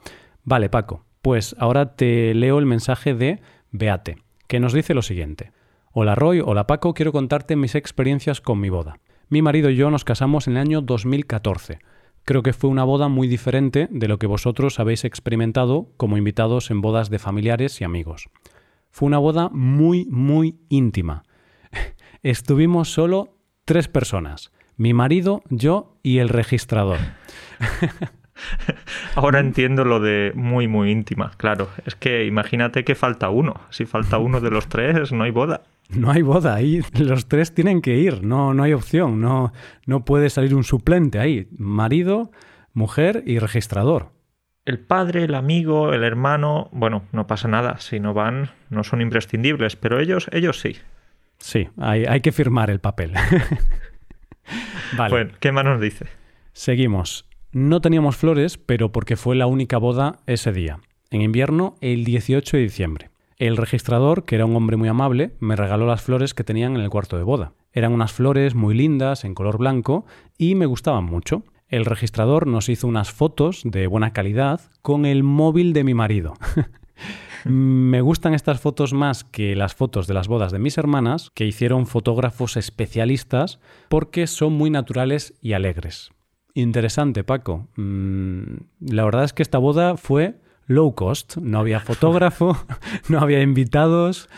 Vale, 0.45 0.69
Paco, 0.69 1.05
pues 1.21 1.55
ahora 1.57 1.95
te 1.95 2.33
leo 2.33 2.59
el 2.59 2.65
mensaje 2.65 3.13
de 3.13 3.39
Beate, 3.71 4.17
que 4.47 4.59
nos 4.59 4.73
dice 4.73 4.93
lo 4.93 5.01
siguiente. 5.01 5.53
Hola 5.93 6.15
Roy, 6.15 6.41
hola 6.41 6.67
Paco, 6.67 6.93
quiero 6.93 7.13
contarte 7.13 7.55
mis 7.55 7.75
experiencias 7.75 8.41
con 8.41 8.59
mi 8.59 8.69
boda. 8.69 8.99
Mi 9.29 9.41
marido 9.41 9.69
y 9.69 9.77
yo 9.77 9.89
nos 9.89 10.03
casamos 10.03 10.47
en 10.47 10.57
el 10.57 10.63
año 10.63 10.81
2014. 10.81 11.79
Creo 12.25 12.43
que 12.43 12.51
fue 12.51 12.69
una 12.69 12.83
boda 12.83 13.07
muy 13.07 13.27
diferente 13.27 13.87
de 13.89 14.07
lo 14.07 14.19
que 14.19 14.27
vosotros 14.27 14.79
habéis 14.79 15.05
experimentado 15.05 15.89
como 15.95 16.17
invitados 16.17 16.71
en 16.71 16.81
bodas 16.81 17.09
de 17.09 17.19
familiares 17.19 17.79
y 17.79 17.85
amigos. 17.85 18.29
Fue 18.91 19.07
una 19.07 19.19
boda 19.19 19.49
muy, 19.49 20.05
muy 20.09 20.59
íntima. 20.67 21.23
Estuvimos 22.21 22.91
solo 22.91 23.37
tres 23.63 23.87
personas, 23.87 24.51
mi 24.75 24.93
marido, 24.93 25.41
yo 25.49 25.97
y 26.03 26.17
el 26.17 26.27
registrador. 26.27 26.99
Ahora 29.15 29.39
entiendo 29.39 29.85
lo 29.85 29.99
de 29.99 30.31
muy, 30.35 30.67
muy 30.67 30.91
íntima. 30.91 31.31
Claro, 31.37 31.69
es 31.85 31.95
que 31.95 32.25
imagínate 32.25 32.83
que 32.83 32.95
falta 32.95 33.29
uno. 33.29 33.61
Si 33.69 33.85
falta 33.85 34.17
uno 34.17 34.41
de 34.41 34.51
los 34.51 34.67
tres, 34.67 35.11
no 35.11 35.23
hay 35.23 35.31
boda. 35.31 35.61
No 35.89 36.11
hay 36.11 36.21
boda, 36.21 36.55
ahí 36.55 36.81
los 36.97 37.27
tres 37.27 37.53
tienen 37.53 37.81
que 37.81 37.97
ir, 37.97 38.23
no, 38.23 38.53
no 38.53 38.63
hay 38.63 38.73
opción, 38.73 39.21
no, 39.21 39.53
no 39.85 40.05
puede 40.05 40.29
salir 40.29 40.55
un 40.55 40.63
suplente 40.63 41.19
ahí. 41.19 41.47
Marido, 41.57 42.31
mujer 42.73 43.23
y 43.25 43.37
registrador. 43.39 44.11
El 44.65 44.79
padre, 44.79 45.25
el 45.25 45.35
amigo, 45.35 45.93
el 45.93 46.03
hermano, 46.03 46.69
bueno, 46.71 47.03
no 47.11 47.27
pasa 47.27 47.47
nada, 47.47 47.79
si 47.79 47.99
no 47.99 48.13
van, 48.13 48.51
no 48.69 48.83
son 48.83 49.01
imprescindibles, 49.01 49.75
pero 49.75 49.99
ellos, 49.99 50.29
ellos 50.31 50.59
sí. 50.59 50.77
Sí, 51.37 51.67
hay, 51.77 52.05
hay 52.05 52.21
que 52.21 52.31
firmar 52.31 52.69
el 52.69 52.79
papel. 52.79 53.11
vale. 54.97 55.09
Bueno, 55.09 55.31
¿qué 55.41 55.51
más 55.51 55.65
nos 55.65 55.81
dice? 55.81 56.07
Seguimos. 56.53 57.27
No 57.53 57.81
teníamos 57.81 58.17
flores, 58.17 58.57
pero 58.57 58.91
porque 58.91 59.15
fue 59.15 59.35
la 59.35 59.45
única 59.45 59.77
boda 59.77 60.17
ese 60.25 60.51
día. 60.51 60.79
En 61.11 61.21
invierno, 61.21 61.75
el 61.81 62.03
18 62.03 62.57
de 62.57 62.63
diciembre. 62.63 63.09
El 63.38 63.57
registrador, 63.57 64.25
que 64.25 64.33
era 64.33 64.47
un 64.47 64.55
hombre 64.55 64.75
muy 64.75 64.89
amable, 64.89 65.35
me 65.39 65.55
regaló 65.55 65.85
las 65.85 66.01
flores 66.01 66.33
que 66.33 66.44
tenían 66.44 66.75
en 66.75 66.81
el 66.81 66.89
cuarto 66.89 67.15
de 67.15 67.21
boda. 67.21 67.53
Eran 67.71 67.94
unas 67.94 68.11
flores 68.11 68.55
muy 68.55 68.73
lindas, 68.73 69.23
en 69.23 69.35
color 69.35 69.59
blanco, 69.59 70.03
y 70.35 70.55
me 70.55 70.65
gustaban 70.65 71.03
mucho. 71.05 71.44
El 71.67 71.85
registrador 71.85 72.47
nos 72.47 72.69
hizo 72.69 72.88
unas 72.88 73.11
fotos 73.11 73.61
de 73.63 73.85
buena 73.85 74.13
calidad 74.13 74.61
con 74.81 75.05
el 75.05 75.21
móvil 75.21 75.73
de 75.73 75.83
mi 75.83 75.94
marido. 75.94 76.33
me 77.45 78.01
gustan 78.01 78.33
estas 78.33 78.61
fotos 78.61 78.94
más 78.94 79.23
que 79.23 79.55
las 79.55 79.75
fotos 79.75 80.07
de 80.07 80.15
las 80.15 80.27
bodas 80.27 80.51
de 80.51 80.57
mis 80.57 80.79
hermanas, 80.79 81.29
que 81.35 81.45
hicieron 81.45 81.85
fotógrafos 81.85 82.57
especialistas, 82.57 83.59
porque 83.89 84.25
son 84.25 84.53
muy 84.53 84.71
naturales 84.71 85.35
y 85.39 85.53
alegres. 85.53 86.09
Interesante, 86.55 87.23
Paco. 87.23 87.67
Mm, 87.75 88.57
la 88.81 89.05
verdad 89.05 89.23
es 89.23 89.33
que 89.33 89.44
esta 89.44 89.57
boda 89.57 89.97
fue 89.97 90.35
low 90.67 90.94
cost. 90.94 91.38
No 91.38 91.59
había 91.59 91.79
fotógrafo, 91.81 92.57
no 93.09 93.19
había 93.19 93.41
invitados. 93.41 94.29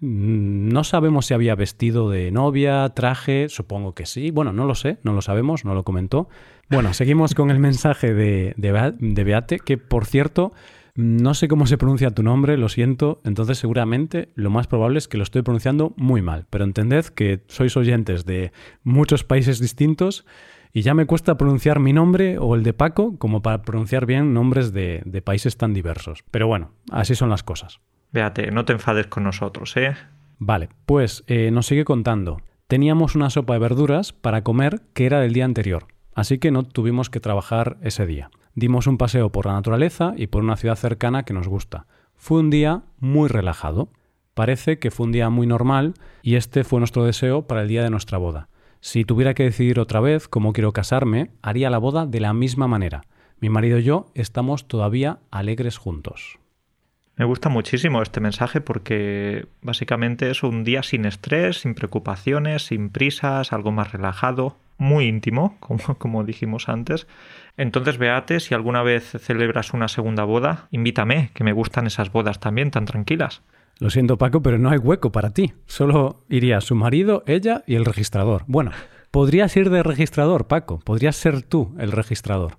Mm, 0.00 0.68
no 0.68 0.84
sabemos 0.84 1.26
si 1.26 1.34
había 1.34 1.54
vestido 1.54 2.10
de 2.10 2.30
novia, 2.30 2.88
traje, 2.90 3.48
supongo 3.48 3.94
que 3.94 4.06
sí. 4.06 4.30
Bueno, 4.30 4.52
no 4.52 4.64
lo 4.64 4.74
sé, 4.74 4.98
no 5.02 5.12
lo 5.12 5.20
sabemos, 5.20 5.64
no 5.64 5.74
lo 5.74 5.84
comentó. 5.84 6.28
Bueno, 6.70 6.94
seguimos 6.94 7.34
con 7.34 7.50
el 7.50 7.58
mensaje 7.58 8.14
de, 8.14 8.54
de, 8.56 9.24
Beate, 9.24 9.58
que 9.58 9.78
por 9.78 10.04
cierto, 10.04 10.52
no 10.94 11.32
sé 11.32 11.48
cómo 11.48 11.66
se 11.66 11.78
pronuncia 11.78 12.10
tu 12.10 12.22
nombre, 12.22 12.58
lo 12.58 12.68
siento, 12.68 13.20
entonces 13.24 13.56
seguramente 13.56 14.28
lo 14.34 14.50
más 14.50 14.66
probable 14.66 14.98
es 14.98 15.08
que 15.08 15.16
lo 15.16 15.22
estoy 15.22 15.40
pronunciando 15.40 15.94
muy 15.96 16.20
mal, 16.20 16.44
pero 16.50 16.64
entended 16.64 17.06
que 17.06 17.40
sois 17.48 17.74
oyentes 17.78 18.26
de 18.26 18.52
muchos 18.82 19.24
países 19.24 19.60
distintos 19.60 20.26
y 20.72 20.82
ya 20.82 20.94
me 20.94 21.06
cuesta 21.06 21.36
pronunciar 21.36 21.80
mi 21.80 21.92
nombre 21.92 22.38
o 22.38 22.54
el 22.54 22.62
de 22.62 22.72
Paco 22.72 23.18
como 23.18 23.42
para 23.42 23.62
pronunciar 23.62 24.06
bien 24.06 24.34
nombres 24.34 24.72
de, 24.72 25.22
países 25.24 25.56
tan 25.56 25.74
diversos. 25.74 26.24
Pero 26.30 26.46
bueno, 26.46 26.72
así 26.90 27.14
son 27.14 27.30
las 27.30 27.42
cosas. 27.42 27.80
Véate, 28.12 28.50
no 28.50 28.64
te 28.64 28.72
enfades 28.72 29.06
con 29.06 29.24
nosotros, 29.24 29.76
¿eh? 29.76 29.94
Vale, 30.38 30.68
pues 30.86 31.24
eh, 31.26 31.50
nos 31.50 31.66
sigue 31.66 31.84
contando. 31.84 32.40
Teníamos 32.68 33.14
una 33.14 33.30
sopa 33.30 33.54
de 33.54 33.58
verduras 33.60 34.12
para 34.12 34.42
comer 34.42 34.82
que 34.94 35.06
era 35.06 35.20
del 35.20 35.32
día 35.32 35.44
anterior, 35.44 35.86
así 36.14 36.38
que 36.38 36.50
no 36.50 36.64
tuvimos 36.64 37.10
que 37.10 37.20
trabajar 37.20 37.78
ese 37.82 38.06
día. 38.06 38.30
Dimos 38.54 38.86
un 38.86 38.98
paseo 38.98 39.30
por 39.30 39.46
la 39.46 39.52
naturaleza 39.52 40.14
y 40.16 40.26
por 40.26 40.42
una 40.42 40.56
ciudad 40.56 40.76
cercana 40.76 41.22
que 41.22 41.32
nos 41.32 41.48
gusta. 41.48 41.86
Fue 42.16 42.40
un 42.40 42.50
día 42.50 42.82
muy 42.98 43.28
relajado. 43.28 43.90
Parece 44.34 44.78
que 44.78 44.90
fue 44.90 45.06
un 45.06 45.12
día 45.12 45.30
muy 45.30 45.46
normal 45.46 45.94
y 46.22 46.34
este 46.34 46.64
fue 46.64 46.80
nuestro 46.80 47.04
deseo 47.04 47.46
para 47.46 47.62
el 47.62 47.68
día 47.68 47.82
de 47.82 47.90
nuestra 47.90 48.18
boda. 48.18 48.48
Si 48.80 49.04
tuviera 49.04 49.34
que 49.34 49.44
decidir 49.44 49.80
otra 49.80 50.00
vez 50.00 50.28
cómo 50.28 50.52
quiero 50.52 50.72
casarme, 50.72 51.30
haría 51.42 51.70
la 51.70 51.78
boda 51.78 52.06
de 52.06 52.20
la 52.20 52.32
misma 52.32 52.68
manera. 52.68 53.02
Mi 53.40 53.48
marido 53.48 53.78
y 53.78 53.84
yo 53.84 54.06
estamos 54.14 54.68
todavía 54.68 55.18
alegres 55.30 55.78
juntos. 55.78 56.38
Me 57.16 57.24
gusta 57.24 57.48
muchísimo 57.48 58.00
este 58.00 58.20
mensaje 58.20 58.60
porque 58.60 59.46
básicamente 59.60 60.30
es 60.30 60.44
un 60.44 60.62
día 60.62 60.84
sin 60.84 61.04
estrés, 61.04 61.62
sin 61.62 61.74
preocupaciones, 61.74 62.66
sin 62.66 62.90
prisas, 62.90 63.52
algo 63.52 63.72
más 63.72 63.90
relajado, 63.90 64.56
muy 64.76 65.06
íntimo, 65.06 65.56
como, 65.60 65.98
como 65.98 66.22
dijimos 66.22 66.68
antes. 66.68 67.08
Entonces, 67.56 67.98
Beate, 67.98 68.38
si 68.38 68.54
alguna 68.54 68.84
vez 68.84 69.16
celebras 69.18 69.72
una 69.72 69.88
segunda 69.88 70.22
boda, 70.22 70.68
invítame, 70.70 71.30
que 71.34 71.42
me 71.42 71.52
gustan 71.52 71.88
esas 71.88 72.12
bodas 72.12 72.38
también 72.38 72.70
tan 72.70 72.84
tranquilas. 72.84 73.42
Lo 73.80 73.90
siento, 73.90 74.18
Paco, 74.18 74.42
pero 74.42 74.58
no 74.58 74.70
hay 74.70 74.78
hueco 74.78 75.12
para 75.12 75.30
ti. 75.30 75.52
Solo 75.66 76.24
iría 76.28 76.60
su 76.60 76.74
marido, 76.74 77.22
ella 77.26 77.62
y 77.66 77.76
el 77.76 77.84
registrador. 77.84 78.42
Bueno, 78.48 78.72
podrías 79.12 79.56
ir 79.56 79.70
de 79.70 79.84
registrador, 79.84 80.48
Paco. 80.48 80.80
Podrías 80.80 81.14
ser 81.14 81.42
tú 81.42 81.76
el 81.78 81.92
registrador. 81.92 82.58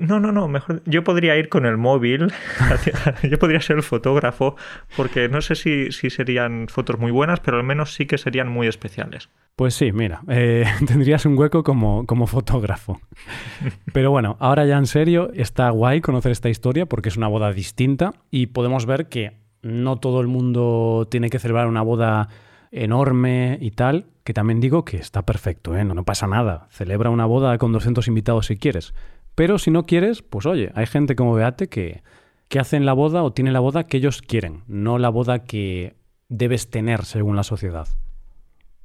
no, 0.00 0.18
no, 0.18 0.32
no, 0.32 0.48
mejor. 0.48 0.82
Yo 0.84 1.04
podría 1.04 1.36
ir 1.36 1.48
con 1.48 1.66
el 1.66 1.76
móvil. 1.76 2.32
yo 3.30 3.38
podría 3.38 3.60
ser 3.60 3.76
el 3.76 3.84
fotógrafo, 3.84 4.56
porque 4.96 5.28
no 5.28 5.40
sé 5.40 5.54
si, 5.54 5.92
si, 5.92 6.10
serían 6.10 6.66
fotos 6.66 6.98
muy 6.98 7.12
buenas, 7.12 7.38
pero 7.38 7.58
al 7.58 7.64
menos 7.64 7.94
sí 7.94 8.06
que 8.06 8.18
serían 8.18 8.48
muy 8.48 8.66
especiales. 8.66 9.28
Pues 9.54 9.72
sí, 9.72 9.92
mira, 9.92 10.22
eh, 10.28 10.64
tendrías 10.86 11.26
un 11.26 11.38
hueco 11.38 11.62
como, 11.62 12.06
como 12.06 12.26
fotógrafo. 12.26 13.00
Pero 13.92 14.10
bueno, 14.10 14.36
ahora 14.40 14.66
ya 14.66 14.76
en 14.78 14.86
serio, 14.86 15.30
está 15.32 15.70
guay 15.70 16.00
conocer 16.00 16.32
esta 16.32 16.48
historia 16.48 16.86
porque 16.86 17.08
es 17.08 17.16
una 17.16 17.28
boda 17.28 17.52
distinta 17.52 18.14
y 18.30 18.48
podemos 18.48 18.84
ver 18.84 19.08
que 19.08 19.45
no 19.66 19.98
todo 19.98 20.20
el 20.20 20.28
mundo 20.28 21.06
tiene 21.10 21.28
que 21.28 21.38
celebrar 21.38 21.66
una 21.66 21.82
boda 21.82 22.28
enorme 22.70 23.58
y 23.60 23.72
tal, 23.72 24.06
que 24.24 24.32
también 24.32 24.60
digo 24.60 24.84
que 24.84 24.96
está 24.96 25.22
perfecto, 25.22 25.76
¿eh? 25.76 25.84
no, 25.84 26.04
pasa 26.04 26.26
nada. 26.26 26.68
Celebra 26.70 27.10
una 27.10 27.26
boda 27.26 27.58
con 27.58 27.72
200 27.72 28.06
invitados 28.08 28.46
si 28.46 28.56
quieres. 28.56 28.94
Pero 29.34 29.58
si 29.58 29.70
no 29.70 29.84
quieres, 29.84 30.22
pues 30.22 30.46
oye, 30.46 30.72
hay 30.74 30.86
gente 30.86 31.16
como 31.16 31.34
Beate 31.34 31.68
que, 31.68 32.02
que 32.48 32.58
hacen 32.58 32.86
la 32.86 32.92
boda 32.92 33.22
o 33.22 33.32
tienen 33.32 33.52
la 33.52 33.60
boda 33.60 33.84
que 33.84 33.98
ellos 33.98 34.22
quieren, 34.22 34.62
no 34.66 34.98
la 34.98 35.08
boda 35.08 35.40
que 35.44 35.96
debes 36.28 36.70
tener 36.70 37.04
según 37.04 37.36
la 37.36 37.42
sociedad. 37.42 37.88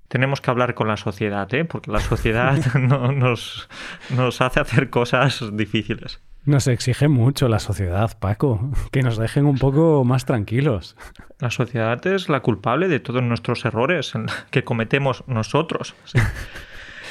Tenemos 0.07 0.41
que 0.41 0.51
hablar 0.51 0.73
con 0.73 0.89
la 0.89 0.97
sociedad, 0.97 1.51
¿eh? 1.53 1.63
porque 1.63 1.91
la 1.91 2.01
sociedad 2.01 2.57
no, 2.75 3.11
nos 3.11 3.67
hace 4.41 4.59
hacer 4.59 4.89
cosas 4.89 5.55
difíciles. 5.55 6.21
Nos 6.43 6.65
exige 6.67 7.07
mucho 7.07 7.47
la 7.47 7.59
sociedad, 7.59 8.17
Paco, 8.17 8.71
que 8.91 9.03
nos 9.03 9.17
dejen 9.17 9.45
un 9.45 9.59
poco 9.59 10.03
más 10.03 10.25
tranquilos. 10.25 10.95
La 11.39 11.51
sociedad 11.51 12.05
es 12.07 12.29
la 12.29 12.39
culpable 12.39 12.87
de 12.87 12.99
todos 12.99 13.21
nuestros 13.21 13.63
errores 13.63 14.13
que 14.49 14.63
cometemos 14.63 15.23
nosotros. 15.27 15.95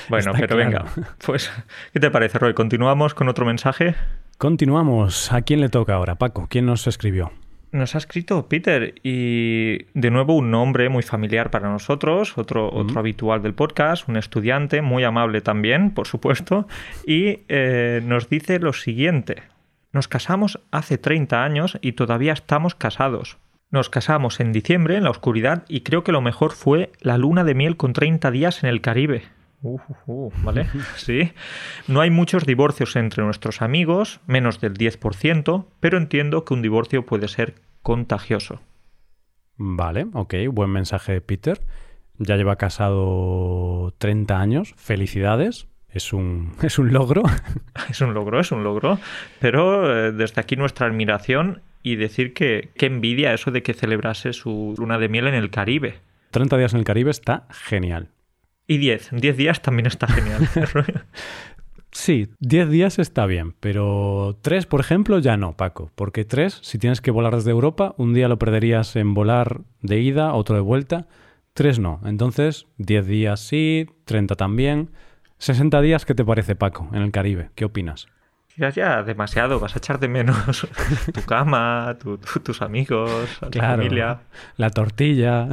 Bueno, 0.09 0.33
pero 0.37 0.57
venga, 0.57 0.87
pues, 1.25 1.53
¿qué 1.93 2.01
te 2.01 2.11
parece, 2.11 2.37
Roy? 2.41 2.53
¿Continuamos 2.53 3.15
con 3.15 3.29
otro 3.29 3.47
mensaje? 3.47 3.95
Continuamos. 4.39 5.31
¿A 5.33 5.43
quién 5.43 5.61
le 5.61 5.69
toca 5.69 5.95
ahora, 5.95 6.17
Paco? 6.17 6.49
¿Quién 6.51 6.67
nos 6.67 6.89
escribió? 6.89 7.31
Nos 7.73 7.95
ha 7.95 7.99
escrito 7.99 8.49
Peter 8.49 8.95
y 9.05 9.85
de 9.95 10.11
nuevo 10.11 10.37
un 10.37 10.51
nombre 10.51 10.89
muy 10.89 11.05
familiar 11.05 11.53
para 11.53 11.71
nosotros, 11.71 12.37
otro, 12.37 12.69
otro 12.73 12.99
habitual 12.99 13.43
del 13.43 13.55
podcast, 13.55 14.09
un 14.09 14.17
estudiante 14.17 14.83
muy 14.83 15.05
amable 15.05 15.41
también, 15.41 15.93
por 15.93 16.09
supuesto, 16.09 16.67
y 17.07 17.41
eh, 17.49 18.03
nos 18.05 18.29
dice 18.29 18.59
lo 18.59 18.73
siguiente. 18.73 19.45
Nos 19.93 20.09
casamos 20.09 20.61
hace 20.73 20.99
30 20.99 21.45
años 21.45 21.79
y 21.81 21.93
todavía 21.93 22.33
estamos 22.33 22.75
casados. 22.75 23.39
Nos 23.71 23.89
casamos 23.89 24.41
en 24.41 24.51
diciembre 24.51 24.97
en 24.97 25.05
la 25.05 25.11
oscuridad 25.11 25.65
y 25.69 25.83
creo 25.83 26.03
que 26.03 26.11
lo 26.11 26.21
mejor 26.21 26.51
fue 26.53 26.91
la 27.01 27.19
luna 27.19 27.45
de 27.45 27.55
miel 27.55 27.77
con 27.77 27.93
30 27.93 28.33
días 28.33 28.65
en 28.65 28.69
el 28.69 28.81
Caribe. 28.81 29.23
Uh, 29.63 29.79
uh, 30.07 30.33
¿Vale? 30.43 30.67
Sí. 30.97 31.33
No 31.87 32.01
hay 32.01 32.11
muchos 32.11 32.47
divorcios 32.47 32.97
entre 32.97 33.23
nuestros 33.25 33.63
amigos, 33.63 34.21
menos 34.27 34.61
del 34.61 34.75
10%, 34.75 35.67
pero 35.81 35.99
entiendo 35.99 36.45
que 36.45 36.55
un 36.55 36.63
divorcio 36.63 37.05
puede 37.05 37.29
ser 37.29 37.55
contagioso. 37.83 38.61
Vale, 39.57 40.07
ok, 40.15 40.35
buen 40.51 40.71
mensaje 40.71 41.21
Peter. 41.21 41.61
Ya 42.19 42.37
lleva 42.37 42.57
casado 42.57 43.95
30 43.99 44.41
años, 44.41 44.75
felicidades. 44.77 45.69
Es 45.89 46.13
un, 46.13 46.53
es 46.63 46.79
un 46.79 46.93
logro. 46.93 47.23
Es 47.91 48.01
un 48.01 48.15
logro, 48.15 48.41
es 48.41 48.53
un 48.53 48.63
logro. 48.63 48.99
Pero 49.41 50.07
eh, 50.07 50.13
desde 50.13 50.41
aquí 50.41 50.57
nuestra 50.57 50.87
admiración 50.87 51.63
y 51.83 51.97
decir 51.97 52.35
que 52.35 52.71
qué 52.77 52.87
envidia 52.87 53.33
eso 53.35 53.51
de 53.51 53.63
que 53.63 53.75
celebrase 53.75 54.33
su 54.33 54.75
luna 54.79 54.99
de 54.99 55.09
miel 55.09 55.27
en 55.27 55.35
el 55.35 55.51
Caribe. 55.51 55.99
30 56.31 56.57
días 56.57 56.73
en 56.75 56.79
el 56.79 56.85
Caribe 56.85 57.11
está 57.11 57.47
genial. 57.51 58.11
Y 58.71 58.79
10. 58.79 59.11
10 59.11 59.37
días 59.37 59.63
también 59.63 59.87
está 59.87 60.07
genial. 60.07 60.49
sí, 61.91 62.29
10 62.39 62.71
días 62.71 63.01
está 63.01 63.27
bien, 63.27 63.53
pero 63.59 64.39
3, 64.43 64.67
por 64.67 64.79
ejemplo, 64.79 65.19
ya 65.19 65.37
no, 65.37 65.57
Paco. 65.57 65.91
Porque 65.97 66.25
3, 66.25 66.61
si 66.63 66.79
tienes 66.79 67.01
que 67.01 67.11
volar 67.11 67.35
desde 67.35 67.51
Europa, 67.51 67.97
un 67.97 68.15
día 68.15 68.29
lo 68.29 68.39
perderías 68.39 68.95
en 68.95 69.13
volar 69.13 69.63
de 69.83 69.99
ida, 69.99 70.35
otro 70.35 70.55
de 70.55 70.61
vuelta. 70.61 71.09
3 71.55 71.81
no. 71.81 72.01
Entonces, 72.05 72.69
10 72.79 73.09
días 73.09 73.41
sí, 73.41 73.89
30 74.05 74.37
también. 74.37 74.91
60 75.39 75.81
días, 75.81 76.05
¿qué 76.05 76.15
te 76.15 76.25
parece, 76.25 76.55
Paco, 76.55 76.89
en 76.93 77.03
el 77.03 77.11
Caribe? 77.11 77.51
¿Qué 77.57 77.65
opinas? 77.65 78.07
Ya, 78.57 78.71
ya, 78.71 79.03
demasiado. 79.03 79.61
Vas 79.61 79.75
a 79.75 79.79
echar 79.79 79.99
de 80.01 80.09
menos 80.09 80.69
tu 81.15 81.23
cama, 81.23 81.97
tus 82.43 82.63
amigos, 82.63 83.11
tu 83.51 83.59
familia. 83.59 84.21
La 84.57 84.71
tortilla. 84.71 85.49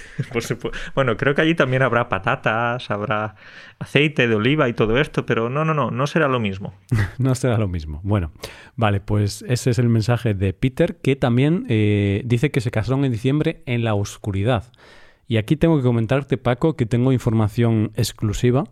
bueno, 0.94 1.16
creo 1.16 1.34
que 1.34 1.42
allí 1.42 1.54
también 1.54 1.82
habrá 1.82 2.08
patatas, 2.08 2.90
habrá 2.90 3.36
aceite 3.78 4.28
de 4.28 4.34
oliva 4.34 4.68
y 4.68 4.72
todo 4.72 4.98
esto, 4.98 5.26
pero 5.26 5.50
no, 5.50 5.64
no, 5.64 5.74
no, 5.74 5.90
no 5.90 6.06
será 6.06 6.26
lo 6.28 6.40
mismo. 6.40 6.74
no 7.18 7.34
será 7.34 7.58
lo 7.58 7.68
mismo. 7.68 8.00
Bueno, 8.02 8.32
vale, 8.76 9.00
pues 9.00 9.44
ese 9.46 9.70
es 9.70 9.78
el 9.78 9.88
mensaje 9.88 10.34
de 10.34 10.52
Peter, 10.52 10.96
que 10.96 11.16
también 11.16 11.66
eh, 11.68 12.22
dice 12.24 12.50
que 12.50 12.60
se 12.60 12.70
casaron 12.70 13.04
en 13.04 13.12
diciembre 13.12 13.62
en 13.66 13.84
la 13.84 13.94
oscuridad. 13.94 14.64
Y 15.28 15.38
aquí 15.38 15.56
tengo 15.56 15.76
que 15.76 15.82
comentarte, 15.82 16.38
Paco, 16.38 16.76
que 16.76 16.86
tengo 16.86 17.12
información 17.12 17.92
exclusiva 17.94 18.64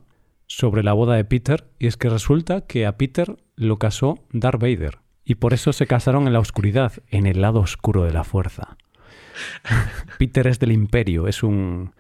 sobre 0.57 0.85
la 0.85 0.93
boda 0.93 1.17
de 1.17 1.25
Peter, 1.25 1.65
y 1.81 1.89
es 1.89 1.97
que 1.97 2.09
resulta 2.09 2.61
que 2.61 2.87
a 2.87 2.97
Peter 2.97 3.37
lo 3.57 3.79
casó 3.79 4.21
Darth 4.31 4.61
Vader. 4.61 4.99
Y 5.25 5.37
por 5.37 5.53
eso 5.53 5.73
se 5.73 5.87
casaron 5.87 6.29
en 6.29 6.33
la 6.33 6.39
oscuridad, 6.39 6.93
en 7.09 7.27
el 7.27 7.41
lado 7.41 7.61
oscuro 7.61 8.05
de 8.05 8.13
la 8.13 8.23
fuerza. 8.23 8.77
Peter 10.19 10.47
es 10.47 10.61
del 10.61 10.73
imperio, 10.73 11.27
es 11.27 11.43
un... 11.43 11.93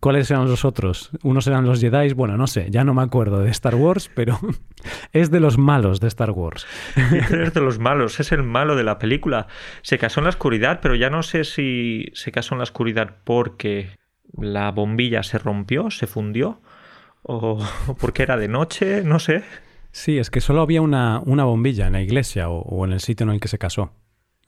¿Cuáles 0.00 0.30
eran 0.30 0.46
los 0.46 0.66
otros? 0.66 1.10
Unos 1.22 1.46
eran 1.46 1.64
los 1.64 1.80
Jedi, 1.80 2.12
bueno, 2.12 2.36
no 2.36 2.46
sé, 2.46 2.66
ya 2.70 2.84
no 2.84 2.92
me 2.92 3.02
acuerdo 3.02 3.38
de 3.38 3.50
Star 3.50 3.76
Wars, 3.76 4.10
pero 4.14 4.38
es 5.12 5.30
de 5.30 5.40
los 5.40 5.56
malos 5.56 6.00
de 6.00 6.08
Star 6.08 6.32
Wars. 6.32 6.66
es 6.96 7.54
de 7.54 7.60
los 7.60 7.78
malos, 7.78 8.18
es 8.18 8.32
el 8.32 8.42
malo 8.42 8.74
de 8.74 8.82
la 8.82 8.98
película. 8.98 9.46
Se 9.82 9.96
casó 9.96 10.20
en 10.20 10.24
la 10.24 10.30
oscuridad, 10.30 10.80
pero 10.82 10.96
ya 10.96 11.08
no 11.08 11.22
sé 11.22 11.44
si 11.44 12.06
se 12.14 12.32
casó 12.32 12.54
en 12.54 12.58
la 12.58 12.64
oscuridad 12.64 13.18
porque 13.24 13.96
la 14.36 14.70
bombilla 14.72 15.22
se 15.22 15.38
rompió, 15.38 15.90
se 15.90 16.06
fundió, 16.06 16.60
o 17.22 17.58
porque 17.98 18.22
era 18.22 18.36
de 18.36 18.48
noche, 18.48 19.02
no 19.04 19.18
sé. 19.18 19.42
Sí, 19.92 20.18
es 20.18 20.30
que 20.30 20.40
solo 20.40 20.60
había 20.60 20.82
una, 20.82 21.20
una 21.26 21.44
bombilla 21.44 21.86
en 21.86 21.94
la 21.94 22.02
iglesia 22.02 22.48
o 22.48 22.84
en 22.84 22.92
el 22.92 23.00
sitio 23.00 23.24
en 23.24 23.30
el 23.30 23.40
que 23.40 23.48
se 23.48 23.58
casó. 23.58 23.92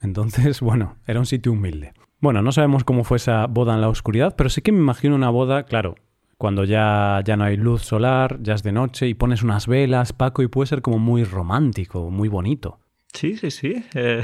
Entonces, 0.01 0.61
bueno, 0.61 0.97
era 1.07 1.19
un 1.19 1.25
sitio 1.25 1.51
humilde. 1.51 1.93
Bueno, 2.19 2.41
no 2.41 2.51
sabemos 2.51 2.83
cómo 2.83 3.03
fue 3.03 3.17
esa 3.17 3.47
boda 3.47 3.73
en 3.73 3.81
la 3.81 3.89
oscuridad, 3.89 4.35
pero 4.37 4.49
sí 4.49 4.61
que 4.61 4.71
me 4.71 4.77
imagino 4.77 5.15
una 5.15 5.29
boda, 5.29 5.63
claro, 5.63 5.95
cuando 6.37 6.63
ya, 6.63 7.21
ya 7.25 7.35
no 7.35 7.43
hay 7.45 7.57
luz 7.57 7.83
solar, 7.83 8.37
ya 8.41 8.53
es 8.53 8.63
de 8.63 8.71
noche 8.71 9.07
y 9.07 9.13
pones 9.13 9.43
unas 9.43 9.67
velas, 9.67 10.13
Paco, 10.13 10.41
y 10.41 10.47
puede 10.47 10.67
ser 10.67 10.81
como 10.81 10.99
muy 10.99 11.23
romántico, 11.23 12.09
muy 12.09 12.29
bonito. 12.29 12.79
Sí, 13.13 13.37
sí, 13.37 13.51
sí. 13.51 13.85
Eh, 13.93 14.23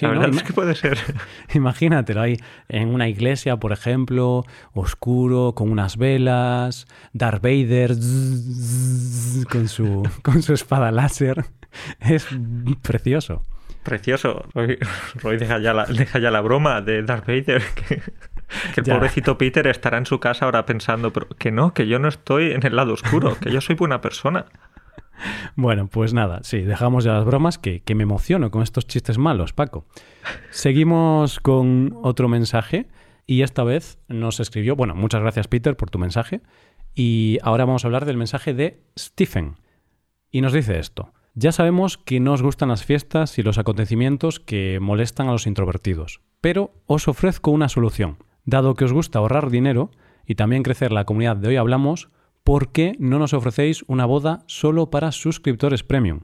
la 0.00 0.08
verdad 0.08 0.30
es 0.30 0.42
que 0.42 0.52
puede 0.52 0.74
ser. 0.74 0.98
Imagínatelo 1.54 2.22
ahí 2.22 2.38
en 2.68 2.88
una 2.88 3.08
iglesia, 3.08 3.58
por 3.58 3.72
ejemplo, 3.72 4.44
oscuro, 4.72 5.52
con 5.54 5.70
unas 5.70 5.96
velas, 5.96 6.86
Darth 7.12 7.42
Vader 7.42 7.90
con, 9.50 9.68
su, 9.68 10.02
con 10.22 10.42
su 10.42 10.54
espada 10.54 10.90
láser. 10.90 11.44
Es 12.00 12.26
precioso. 12.82 13.42
Precioso. 13.82 14.46
Roy, 14.54 15.36
deja, 15.36 15.58
ya 15.58 15.74
la, 15.74 15.84
deja 15.84 16.18
ya 16.18 16.30
la 16.30 16.40
broma 16.40 16.80
de 16.80 17.02
Darth 17.02 17.26
Vader. 17.26 17.62
Que, 18.74 18.80
el 18.80 18.86
pobrecito 18.86 19.36
Peter 19.38 19.66
estará 19.66 19.98
en 19.98 20.06
su 20.06 20.20
casa 20.20 20.44
ahora 20.44 20.66
pensando, 20.66 21.12
pero 21.12 21.26
que 21.30 21.50
no, 21.50 21.74
que 21.74 21.88
yo 21.88 21.98
no 21.98 22.06
estoy 22.06 22.52
en 22.52 22.64
el 22.64 22.76
lado 22.76 22.92
oscuro, 22.92 23.36
que 23.40 23.50
yo 23.50 23.60
soy 23.60 23.74
buena 23.74 24.00
persona. 24.00 24.46
Bueno, 25.56 25.86
pues 25.86 26.12
nada, 26.12 26.40
sí, 26.42 26.60
dejamos 26.60 27.04
ya 27.04 27.14
las 27.14 27.24
bromas, 27.24 27.58
que, 27.58 27.80
que 27.80 27.94
me 27.94 28.02
emociono 28.02 28.50
con 28.50 28.62
estos 28.62 28.86
chistes 28.86 29.18
malos, 29.18 29.52
Paco. 29.52 29.86
Seguimos 30.50 31.40
con 31.40 31.98
otro 32.02 32.28
mensaje 32.28 32.88
y 33.26 33.42
esta 33.42 33.64
vez 33.64 33.98
nos 34.08 34.40
escribió, 34.40 34.76
bueno, 34.76 34.94
muchas 34.94 35.22
gracias 35.22 35.48
Peter 35.48 35.76
por 35.76 35.90
tu 35.90 35.98
mensaje 35.98 36.42
y 36.94 37.38
ahora 37.42 37.64
vamos 37.64 37.84
a 37.84 37.88
hablar 37.88 38.06
del 38.06 38.16
mensaje 38.16 38.54
de 38.54 38.82
Stephen. 38.98 39.56
Y 40.30 40.40
nos 40.40 40.52
dice 40.52 40.78
esto. 40.78 41.12
Ya 41.34 41.52
sabemos 41.52 41.98
que 41.98 42.18
no 42.18 42.32
os 42.32 42.42
gustan 42.42 42.70
las 42.70 42.84
fiestas 42.84 43.38
y 43.38 43.42
los 43.42 43.58
acontecimientos 43.58 44.40
que 44.40 44.78
molestan 44.80 45.28
a 45.28 45.32
los 45.32 45.46
introvertidos, 45.46 46.22
pero 46.40 46.72
os 46.86 47.08
ofrezco 47.08 47.50
una 47.50 47.68
solución. 47.68 48.16
Dado 48.46 48.74
que 48.74 48.86
os 48.86 48.92
gusta 48.94 49.18
ahorrar 49.18 49.50
dinero 49.50 49.90
y 50.24 50.36
también 50.36 50.62
crecer 50.62 50.92
la 50.92 51.04
comunidad 51.04 51.36
de 51.36 51.48
hoy 51.48 51.56
hablamos, 51.56 52.08
¿por 52.46 52.70
qué 52.70 52.94
no 53.00 53.18
nos 53.18 53.34
ofrecéis 53.34 53.84
una 53.88 54.06
boda 54.06 54.44
solo 54.46 54.88
para 54.88 55.10
suscriptores 55.10 55.82
premium? 55.82 56.20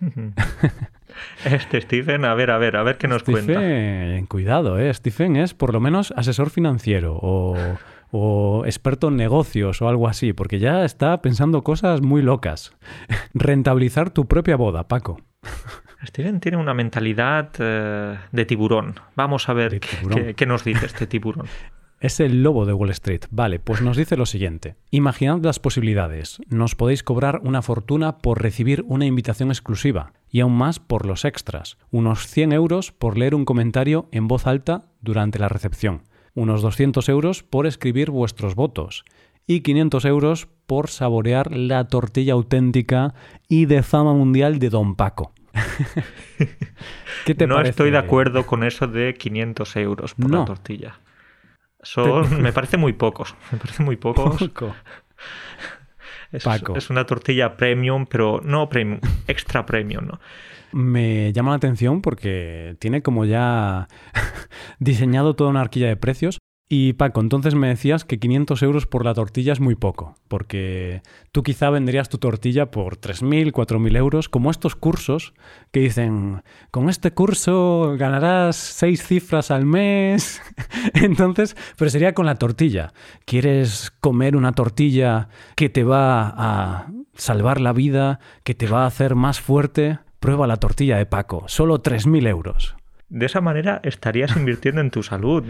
Este 1.46 1.80
Stephen, 1.80 2.26
a 2.26 2.34
ver, 2.34 2.50
a 2.50 2.58
ver, 2.58 2.76
a 2.76 2.82
ver 2.82 2.98
qué 2.98 3.08
nos 3.08 3.22
Stephen, 3.22 3.46
cuenta. 3.46 4.28
Cuidado, 4.28 4.78
¿eh? 4.78 4.92
Stephen 4.92 5.36
es 5.36 5.54
por 5.54 5.72
lo 5.72 5.80
menos 5.80 6.12
asesor 6.14 6.50
financiero 6.50 7.18
o 7.22 7.56
o 8.10 8.64
experto 8.66 9.08
en 9.08 9.16
negocios 9.16 9.82
o 9.82 9.88
algo 9.88 10.08
así, 10.08 10.32
porque 10.32 10.58
ya 10.58 10.84
está 10.84 11.20
pensando 11.22 11.62
cosas 11.62 12.02
muy 12.02 12.22
locas. 12.22 12.72
Rentabilizar 13.34 14.10
tu 14.10 14.26
propia 14.26 14.56
boda, 14.56 14.88
Paco. 14.88 15.20
Steven 16.04 16.40
tiene 16.40 16.58
una 16.58 16.74
mentalidad 16.74 17.50
eh, 17.58 18.18
de 18.30 18.44
tiburón. 18.44 18.94
Vamos 19.16 19.48
a 19.48 19.54
ver 19.54 19.80
qué, 19.80 20.46
nos 20.46 20.64
dice 20.64 20.86
este 20.86 21.06
tiburón. 21.06 21.46
Es 22.06 22.20
el 22.20 22.44
lobo 22.44 22.66
de 22.66 22.72
Wall 22.72 22.90
Street. 22.90 23.22
Vale, 23.32 23.58
pues 23.58 23.82
nos 23.82 23.96
dice 23.96 24.16
lo 24.16 24.26
siguiente. 24.26 24.76
Imaginad 24.92 25.40
las 25.42 25.58
posibilidades. 25.58 26.38
Nos 26.48 26.76
podéis 26.76 27.02
cobrar 27.02 27.40
una 27.42 27.62
fortuna 27.62 28.18
por 28.18 28.40
recibir 28.40 28.84
una 28.86 29.06
invitación 29.06 29.48
exclusiva 29.48 30.12
y 30.30 30.38
aún 30.38 30.56
más 30.56 30.78
por 30.78 31.04
los 31.04 31.24
extras. 31.24 31.78
Unos 31.90 32.28
100 32.28 32.52
euros 32.52 32.92
por 32.92 33.18
leer 33.18 33.34
un 33.34 33.44
comentario 33.44 34.06
en 34.12 34.28
voz 34.28 34.46
alta 34.46 34.84
durante 35.00 35.40
la 35.40 35.48
recepción. 35.48 36.02
Unos 36.32 36.62
200 36.62 37.08
euros 37.08 37.42
por 37.42 37.66
escribir 37.66 38.12
vuestros 38.12 38.54
votos. 38.54 39.04
Y 39.44 39.62
500 39.62 40.04
euros 40.04 40.46
por 40.68 40.90
saborear 40.90 41.56
la 41.56 41.88
tortilla 41.88 42.34
auténtica 42.34 43.14
y 43.48 43.66
de 43.66 43.82
fama 43.82 44.14
mundial 44.14 44.60
de 44.60 44.70
Don 44.70 44.94
Paco. 44.94 45.32
¿Qué 47.24 47.34
te 47.34 47.48
no 47.48 47.60
estoy 47.62 47.90
de 47.90 47.98
acuerdo 47.98 48.46
con 48.46 48.62
eso 48.62 48.86
de 48.86 49.14
500 49.14 49.74
euros 49.74 50.14
por 50.14 50.30
la 50.30 50.44
tortilla. 50.44 51.00
Son, 51.86 52.42
me 52.42 52.52
parece 52.52 52.76
muy 52.76 52.92
pocos. 52.92 53.34
Me 53.52 53.58
parece 53.58 53.82
muy 53.82 53.96
pocos. 53.96 54.50
Es, 56.32 56.44
es, 56.74 56.90
una 56.90 57.06
tortilla 57.06 57.56
premium, 57.56 58.04
pero 58.04 58.40
no 58.44 58.68
premium, 58.68 59.00
extra 59.28 59.64
premium, 59.64 60.06
¿no? 60.06 60.20
Me 60.72 61.32
llama 61.32 61.52
la 61.52 61.56
atención 61.56 62.02
porque 62.02 62.76
tiene 62.80 63.00
como 63.00 63.24
ya 63.24 63.86
diseñado 64.80 65.36
toda 65.36 65.50
una 65.50 65.60
arquilla 65.60 65.86
de 65.86 65.96
precios 65.96 66.38
y 66.68 66.94
Paco, 66.94 67.20
entonces 67.20 67.54
me 67.54 67.68
decías 67.68 68.04
que 68.04 68.18
500 68.18 68.60
euros 68.64 68.86
por 68.88 69.04
la 69.04 69.14
tortilla 69.14 69.52
es 69.52 69.60
muy 69.60 69.76
poco, 69.76 70.16
porque 70.26 71.00
tú 71.30 71.44
quizá 71.44 71.70
venderías 71.70 72.08
tu 72.08 72.18
tortilla 72.18 72.72
por 72.72 72.96
3.000, 72.96 73.52
4.000 73.52 73.96
euros, 73.96 74.28
como 74.28 74.50
estos 74.50 74.74
cursos 74.74 75.32
que 75.70 75.78
dicen, 75.78 76.42
con 76.72 76.90
este 76.90 77.12
curso 77.12 77.94
ganarás 77.96 78.56
seis 78.56 79.06
cifras 79.06 79.52
al 79.52 79.64
mes. 79.64 80.42
entonces, 80.94 81.56
pero 81.78 81.88
sería 81.88 82.14
con 82.14 82.26
la 82.26 82.34
tortilla. 82.34 82.92
¿Quieres 83.26 83.92
comer 84.00 84.34
una 84.34 84.50
tortilla 84.50 85.28
que 85.54 85.68
te 85.68 85.84
va 85.84 86.34
a 86.36 86.88
salvar 87.14 87.60
la 87.60 87.72
vida, 87.72 88.18
que 88.42 88.56
te 88.56 88.66
va 88.66 88.82
a 88.82 88.88
hacer 88.88 89.14
más 89.14 89.40
fuerte? 89.40 90.00
Prueba 90.18 90.48
la 90.48 90.56
tortilla 90.56 90.96
de 90.96 91.06
Paco, 91.06 91.44
solo 91.46 91.80
3.000 91.80 92.26
euros. 92.26 92.74
De 93.08 93.26
esa 93.26 93.40
manera 93.40 93.80
estarías 93.84 94.36
invirtiendo 94.36 94.80
en 94.80 94.90
tu 94.90 95.02
salud, 95.02 95.44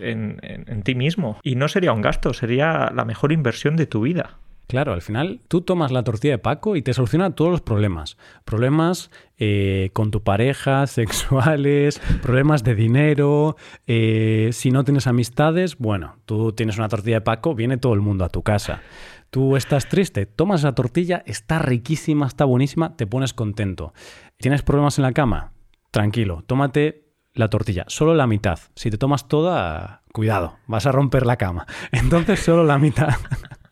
en, 0.00 0.38
en, 0.42 0.82
ti 0.82 0.94
mismo. 0.94 1.38
Y 1.42 1.56
no 1.56 1.68
sería 1.68 1.92
un 1.92 2.00
gasto, 2.00 2.32
sería 2.32 2.90
la 2.94 3.04
mejor 3.04 3.32
inversión 3.32 3.76
de 3.76 3.86
tu 3.86 4.02
vida. 4.02 4.38
Claro, 4.66 4.94
al 4.94 5.02
final 5.02 5.40
tú 5.48 5.60
tomas 5.60 5.92
la 5.92 6.04
tortilla 6.04 6.34
de 6.34 6.38
Paco 6.38 6.74
y 6.74 6.82
te 6.82 6.94
soluciona 6.94 7.34
todos 7.34 7.50
los 7.50 7.60
problemas. 7.60 8.16
Problemas 8.44 9.10
eh, 9.36 9.90
con 9.92 10.10
tu 10.10 10.22
pareja, 10.22 10.86
sexuales, 10.88 12.00
problemas 12.22 12.64
de 12.64 12.74
dinero. 12.74 13.56
Eh, 13.86 14.50
si 14.52 14.70
no 14.70 14.84
tienes 14.84 15.06
amistades, 15.06 15.76
bueno, 15.76 16.16
tú 16.24 16.52
tienes 16.52 16.78
una 16.78 16.88
tortilla 16.88 17.16
de 17.16 17.20
Paco, 17.20 17.54
viene 17.54 17.76
todo 17.76 17.92
el 17.92 18.00
mundo 18.00 18.24
a 18.24 18.30
tu 18.30 18.42
casa. 18.42 18.80
Tú 19.28 19.56
estás 19.56 19.88
triste, 19.88 20.26
tomas 20.26 20.62
la 20.62 20.74
tortilla, 20.74 21.22
está 21.26 21.58
riquísima, 21.58 22.26
está 22.26 22.44
buenísima, 22.44 22.96
te 22.96 23.06
pones 23.06 23.34
contento. 23.34 23.92
¿Tienes 24.38 24.62
problemas 24.62 24.98
en 24.98 25.02
la 25.02 25.12
cama? 25.12 25.53
Tranquilo, 25.94 26.42
tómate 26.44 27.04
la 27.34 27.48
tortilla, 27.48 27.84
solo 27.86 28.14
la 28.14 28.26
mitad. 28.26 28.58
Si 28.74 28.90
te 28.90 28.98
tomas 28.98 29.28
toda, 29.28 30.02
cuidado, 30.12 30.56
vas 30.66 30.86
a 30.86 30.92
romper 30.92 31.24
la 31.24 31.36
cama. 31.36 31.66
Entonces 31.92 32.40
solo 32.40 32.64
la 32.64 32.78
mitad. 32.78 33.14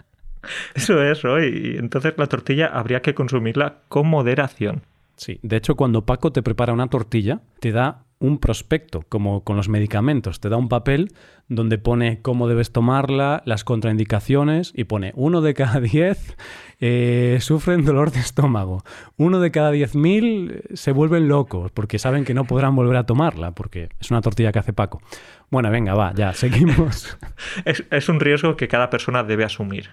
Eso 0.75 1.03
es, 1.03 1.23
Roy. 1.23 1.75
Y 1.75 1.79
entonces 1.79 2.15
la 2.17 2.27
tortilla 2.27 2.67
habría 2.67 3.01
que 3.01 3.15
consumirla 3.15 3.83
con 3.89 4.09
moderación. 4.09 4.83
Sí, 5.17 5.39
de 5.43 5.57
hecho 5.57 5.77
cuando 5.77 6.05
Paco 6.05 6.33
te 6.33 6.43
prepara 6.43 6.73
una 6.73 6.89
tortilla, 6.89 7.43
te 7.61 7.71
da 7.71 8.07
un 8.23 8.39
prospecto, 8.39 9.03
como 9.09 9.43
con 9.43 9.57
los 9.57 9.69
medicamentos. 9.69 10.39
Te 10.39 10.49
da 10.49 10.57
un 10.57 10.69
papel 10.69 11.13
donde 11.49 11.77
pone 11.77 12.23
cómo 12.23 12.47
debes 12.47 12.73
tomarla, 12.73 13.43
las 13.47 13.65
contraindicaciones 13.65 14.73
y 14.75 14.85
pone 14.85 15.13
uno 15.17 15.41
de 15.41 15.55
cada 15.55 15.81
diez 15.81 16.37
eh, 16.81 17.39
sufren 17.41 17.85
dolor 17.85 18.13
de 18.13 18.21
estómago. 18.21 18.85
Uno 19.17 19.41
de 19.41 19.51
cada 19.51 19.73
diez 19.73 19.97
mil 19.97 20.63
se 20.73 20.93
vuelven 20.93 21.29
locos 21.29 21.73
porque 21.73 21.99
saben 21.99 22.25
que 22.25 22.33
no 22.33 22.45
podrán 22.45 22.77
volver 22.77 22.97
a 22.97 23.07
tomarla 23.07 23.53
porque 23.53 23.89
es 24.01 24.11
una 24.13 24.21
tortilla 24.21 24.53
que 24.53 24.61
hace 24.61 24.73
Paco. 24.73 25.03
Bueno, 25.51 25.71
venga, 25.71 25.95
va, 25.95 26.15
ya, 26.15 26.33
seguimos. 26.33 27.19
es, 27.65 28.09
un 28.09 28.21
riesgo 28.21 28.57
que 28.57 28.69
cada 28.69 28.89
persona 28.89 29.25
debe 29.25 29.45
asumir. 29.45 29.91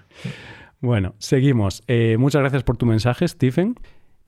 Bueno, 0.81 1.15
seguimos. 1.17 1.83
Eh, 1.87 2.15
muchas 2.19 2.41
gracias 2.41 2.63
por 2.63 2.77
tu 2.77 2.85
mensaje, 2.85 3.27
Stephen. 3.27 3.75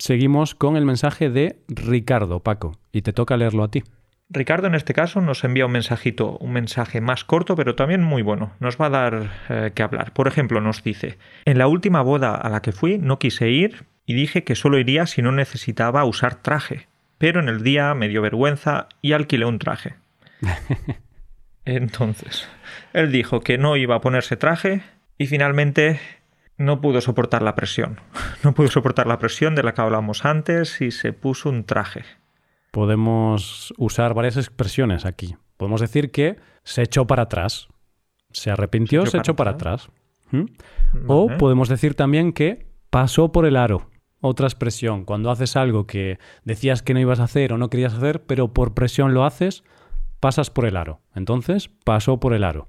Seguimos 0.02 0.56
con 0.56 0.78
el 0.78 0.86
mensaje 0.86 1.30
de 1.30 1.60
Ricardo, 1.68 2.40
Paco, 2.40 2.76
y 2.92 3.04
te 3.04 3.14
toca 3.14 3.38
leerlo 3.38 3.64
a 3.64 3.70
ti. 3.70 3.84
Ricardo 4.32 4.66
en 4.66 4.74
este 4.74 4.96
caso 4.96 5.22
nos 5.22 5.44
envía 5.44 5.68
un 5.68 5.74
mensajito, 5.74 6.40
un 6.40 6.54
mensaje 6.54 7.02
más 7.02 7.24
corto 7.24 7.56
pero 7.56 7.76
también 7.76 8.02
muy 8.02 8.24
bueno. 8.24 8.52
Nos 8.60 8.82
va 8.82 8.88
a 8.88 8.90
dar 8.90 9.30
eh, 9.50 9.72
que 9.76 9.84
hablar. 9.84 10.12
Por 10.14 10.28
ejemplo, 10.28 10.60
nos 10.60 10.84
dice, 10.84 11.20
en 11.46 11.60
la 11.60 11.68
última 11.68 12.02
boda 12.02 12.34
a 12.34 12.50
la 12.50 12.64
que 12.64 12.72
fui 12.72 12.98
no 12.98 13.20
quise 13.20 13.52
ir 13.52 13.86
y 14.08 14.16
dije 14.16 14.44
que 14.44 14.56
solo 14.56 14.80
iría 14.80 15.06
si 15.06 15.22
no 15.22 15.32
necesitaba 15.32 16.04
usar 16.04 16.34
traje. 16.34 16.88
Pero 17.20 17.40
en 17.40 17.48
el 17.48 17.62
día 17.62 17.94
me 17.94 18.08
dio 18.08 18.24
vergüenza 18.24 18.88
y 19.04 19.12
alquilé 19.12 19.46
un 19.46 19.60
traje. 19.60 19.94
Entonces, 21.66 22.50
él 22.94 23.12
dijo 23.12 23.42
que 23.42 23.60
no 23.60 23.78
iba 23.78 23.98
a 23.98 24.02
ponerse 24.02 24.36
traje 24.36 24.82
y 25.20 25.28
finalmente 25.28 26.00
no 26.62 26.82
pudo 26.82 27.02
soportar 27.02 27.41
la 27.41 27.56
presión. 27.56 28.00
No 28.43 28.54
pudo 28.54 28.69
soportar 28.69 29.06
la 29.06 29.19
presión 29.19 29.54
de 29.54 29.62
la 29.62 29.76
que 29.76 29.82
hablamos 29.82 30.26
antes 30.26 30.82
y 30.82 30.89
se 30.89 31.13
puso 31.13 31.50
un 31.50 31.63
traje. 31.63 32.04
Podemos 32.71 33.71
usar 33.78 34.15
varias 34.15 34.36
expresiones 34.38 35.06
aquí. 35.06 35.36
Podemos 35.58 35.80
decir 35.80 36.10
que 36.10 36.38
se 36.63 36.82
echó 36.82 37.06
para 37.06 37.24
atrás. 37.24 37.67
Se 38.32 38.50
arrepintió, 38.50 39.06
se, 39.06 39.17
echó 39.17 39.36
para 39.36 39.52
atrás. 39.52 39.89
¿Mm? 40.32 40.45
O 41.06 41.28
podemos 41.38 41.69
decir 41.69 41.93
también 41.93 42.34
que 42.34 42.65
pasó 42.89 43.32
por 43.32 43.45
el 43.45 43.58
aro. 43.58 43.89
Otra 44.21 44.47
expresión. 44.47 45.06
Cuando 45.06 45.30
haces 45.30 45.56
algo 45.56 45.86
que 45.86 46.17
decías 46.43 46.82
que 46.82 46.95
no 46.95 47.00
ibas 47.00 47.19
a 47.19 47.26
hacer 47.26 47.54
o 47.54 47.60
no 47.60 47.69
querías 47.69 47.93
hacer, 47.93 48.24
pero 48.24 48.54
por 48.54 48.74
presión 48.74 49.13
lo 49.13 49.24
haces, 49.24 49.63
pasas 50.19 50.50
por 50.50 50.65
el 50.65 50.78
aro. 50.78 51.02
Entonces, 51.13 51.69
pasó 51.84 52.19
por 52.19 52.34
el 52.34 52.43
aro. 52.43 52.67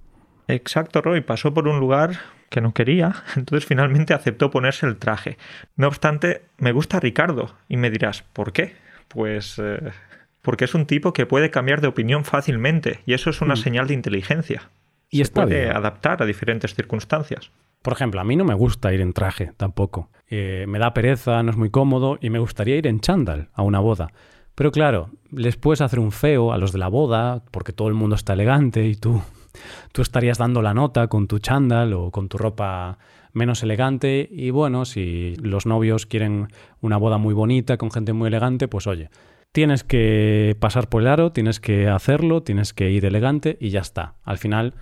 Exacto, 0.49 1.01
Roy. 1.01 1.21
Pasó 1.23 1.55
por 1.55 1.69
un 1.69 1.81
lugar 1.81 2.19
que 2.53 2.61
no 2.61 2.73
quería, 2.73 3.15
entonces 3.37 3.67
finalmente 3.67 4.15
aceptó 4.15 4.51
ponerse 4.51 4.87
el 4.87 4.99
traje. 4.99 5.39
No 5.75 5.89
obstante, 5.89 6.43
me 6.59 6.71
gusta 6.71 7.01
Ricardo 7.01 7.57
y 7.69 7.77
me 7.79 7.91
dirás, 7.91 8.23
¿por 8.23 8.53
qué? 8.53 8.75
Pues 9.09 9.59
eh, 9.59 9.91
porque 10.43 10.67
es 10.67 10.75
un 10.75 10.87
tipo 10.87 11.13
que 11.13 11.27
puede 11.27 11.51
cambiar 11.51 11.81
de 11.81 11.89
opinión 11.89 12.25
fácilmente 12.25 13.01
y 13.07 13.15
eso 13.15 13.31
es 13.31 13.41
una 13.41 13.55
mm. 13.55 13.59
señal 13.59 13.87
de 13.89 13.95
inteligencia. 13.95 14.71
Y 15.11 15.25
Se 15.25 15.33
puede 15.33 15.71
adaptar 15.71 16.23
a 16.23 16.27
diferentes 16.27 16.75
circunstancias. 16.75 17.51
Por 17.83 17.93
ejemplo, 17.93 18.21
a 18.21 18.25
mí 18.25 18.37
no 18.37 18.45
me 18.45 18.55
gusta 18.55 18.93
ir 18.95 19.01
en 19.01 19.13
traje 19.13 19.53
tampoco. 19.57 20.11
Eh, 20.29 20.65
me 20.69 20.79
da 20.79 20.95
pereza, 20.95 21.43
no 21.43 21.51
es 21.51 21.57
muy 21.57 21.71
cómodo 21.71 22.17
y 22.21 22.31
me 22.31 22.39
gustaría 22.39 22.77
ir 22.77 22.87
en 22.87 23.01
chándal 23.01 23.51
a 23.53 23.63
una 23.63 23.81
boda. 23.81 24.13
Pero 24.55 24.71
claro, 24.71 25.11
les 25.31 25.57
puedes 25.57 25.81
hacer 25.81 25.99
un 25.99 26.13
feo 26.13 26.53
a 26.53 26.59
los 26.59 26.73
de 26.73 26.79
la 26.79 26.89
boda 26.89 27.43
porque 27.51 27.73
todo 27.73 27.89
el 27.89 27.95
mundo 27.95 28.17
está 28.17 28.35
elegante 28.35 28.87
y 28.87 28.95
tú 28.95 29.23
tú 29.93 30.03
estarías 30.03 30.39
dando 30.39 30.63
la 30.63 30.75
nota 30.75 31.09
con 31.09 31.29
tu 31.29 31.39
chándal 31.39 31.93
o 31.93 32.11
con 32.11 32.29
tu 32.29 32.39
ropa 32.39 32.99
menos 33.33 33.63
elegante 33.63 34.29
y 34.31 34.51
bueno, 34.51 34.85
si 34.85 35.37
los 35.37 35.67
novios 35.67 36.07
quieren 36.07 36.49
una 36.81 36.97
boda 36.97 37.19
muy 37.19 37.35
bonita 37.35 37.77
con 37.77 37.91
gente 37.91 38.13
muy 38.13 38.29
elegante, 38.29 38.69
pues 38.69 38.87
oye, 38.87 39.11
tienes 39.53 39.85
que 39.85 40.57
pasar 40.61 40.89
por 40.89 41.03
el 41.03 41.09
aro, 41.09 41.33
tienes 41.33 41.61
que 41.61 41.89
hacerlo, 41.89 42.43
tienes 42.43 42.73
que 42.73 42.91
ir 42.91 43.05
elegante 43.05 43.57
y 43.61 43.71
ya 43.71 43.81
está. 43.81 44.15
Al 44.25 44.39
final 44.39 44.75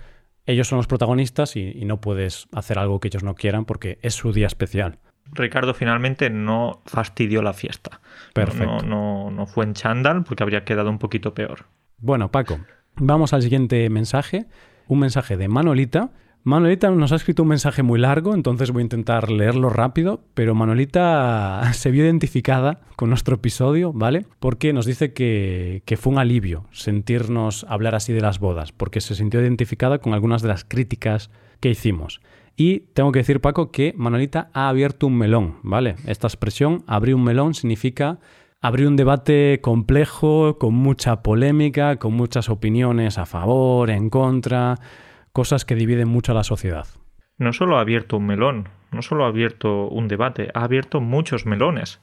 ellos 0.45 0.67
son 0.67 0.77
los 0.77 0.87
protagonistas 0.87 1.55
y, 1.55 1.85
no 1.85 2.01
puedes 2.01 2.47
hacer 2.51 2.79
algo 2.79 2.99
que 2.99 3.09
ellos 3.09 3.23
no 3.23 3.35
quieran 3.35 3.65
porque 3.65 3.99
es 4.01 4.15
su 4.15 4.33
día 4.33 4.47
especial. 4.47 4.99
Ricardo 5.33 5.73
finalmente 5.73 6.29
no 6.29 6.81
fastidió 6.85 7.41
la 7.41 7.53
fiesta. 7.53 8.01
Perfecto. 8.33 8.65
No, 8.65 8.81
no, 8.81 9.31
no 9.31 9.45
fue 9.45 9.65
en 9.65 9.73
chándal 9.73 10.23
porque 10.23 10.43
habría 10.43 10.65
quedado 10.65 10.89
un 10.89 10.99
poquito 10.99 11.33
peor. 11.33 11.65
Bueno, 11.99 12.31
Paco, 12.31 12.59
Vamos 12.95 13.33
al 13.33 13.41
siguiente 13.41 13.89
mensaje, 13.89 14.45
un 14.87 14.99
mensaje 14.99 15.37
de 15.37 15.47
Manolita. 15.47 16.11
Manolita 16.43 16.89
nos 16.89 17.11
ha 17.11 17.15
escrito 17.15 17.43
un 17.43 17.49
mensaje 17.49 17.83
muy 17.83 17.99
largo, 17.99 18.33
entonces 18.33 18.71
voy 18.71 18.81
a 18.81 18.83
intentar 18.83 19.31
leerlo 19.31 19.69
rápido, 19.69 20.23
pero 20.33 20.55
Manolita 20.55 21.61
se 21.73 21.91
vio 21.91 22.03
identificada 22.03 22.81
con 22.95 23.09
nuestro 23.09 23.35
episodio, 23.35 23.93
¿vale? 23.93 24.25
Porque 24.39 24.73
nos 24.73 24.85
dice 24.85 25.13
que, 25.13 25.83
que, 25.85 25.97
fue 25.97 26.13
un 26.13 26.19
alivio 26.19 26.65
sentirnos 26.71 27.65
hablar 27.69 27.95
así 27.95 28.11
de 28.11 28.21
las 28.21 28.39
bodas, 28.39 28.71
porque 28.71 29.01
se 29.01 29.15
sintió 29.15 29.39
identificada 29.39 29.99
con 29.99 30.13
algunas 30.13 30.41
de 30.41 30.47
las 30.47 30.65
críticas 30.65 31.29
que 31.59 31.69
hicimos. 31.69 32.21
Y 32.57 32.81
tengo 32.93 33.11
que 33.11 33.19
decir, 33.19 33.39
Paco, 33.39 33.71
que 33.71 33.93
Manolita 33.95 34.49
ha 34.53 34.67
abierto 34.67 35.07
un 35.07 35.17
melón, 35.17 35.57
¿vale? 35.63 35.95
Esta 36.05 36.27
expresión, 36.27 36.83
abrir 36.85 37.15
un 37.15 37.23
melón, 37.23 37.53
significa 37.53 38.19
Abrió 38.63 38.87
un 38.89 38.95
debate 38.95 39.59
complejo, 39.59 40.59
con 40.59 40.75
mucha 40.75 41.23
polémica, 41.23 41.95
con 41.95 42.13
muchas 42.13 42.47
opiniones 42.47 43.17
a 43.17 43.25
favor, 43.25 43.89
en 43.89 44.11
contra, 44.11 44.75
cosas 45.33 45.65
que 45.65 45.73
dividen 45.73 46.07
mucho 46.07 46.31
a 46.31 46.35
la 46.35 46.43
sociedad. 46.43 46.85
No 47.39 47.53
solo 47.53 47.77
ha 47.77 47.81
abierto 47.81 48.17
un 48.17 48.27
melón, 48.27 48.69
no 48.91 49.01
solo 49.01 49.25
ha 49.25 49.29
abierto 49.29 49.87
un 49.87 50.07
debate, 50.07 50.49
ha 50.53 50.63
abierto 50.63 51.01
muchos 51.01 51.47
melones. 51.47 52.01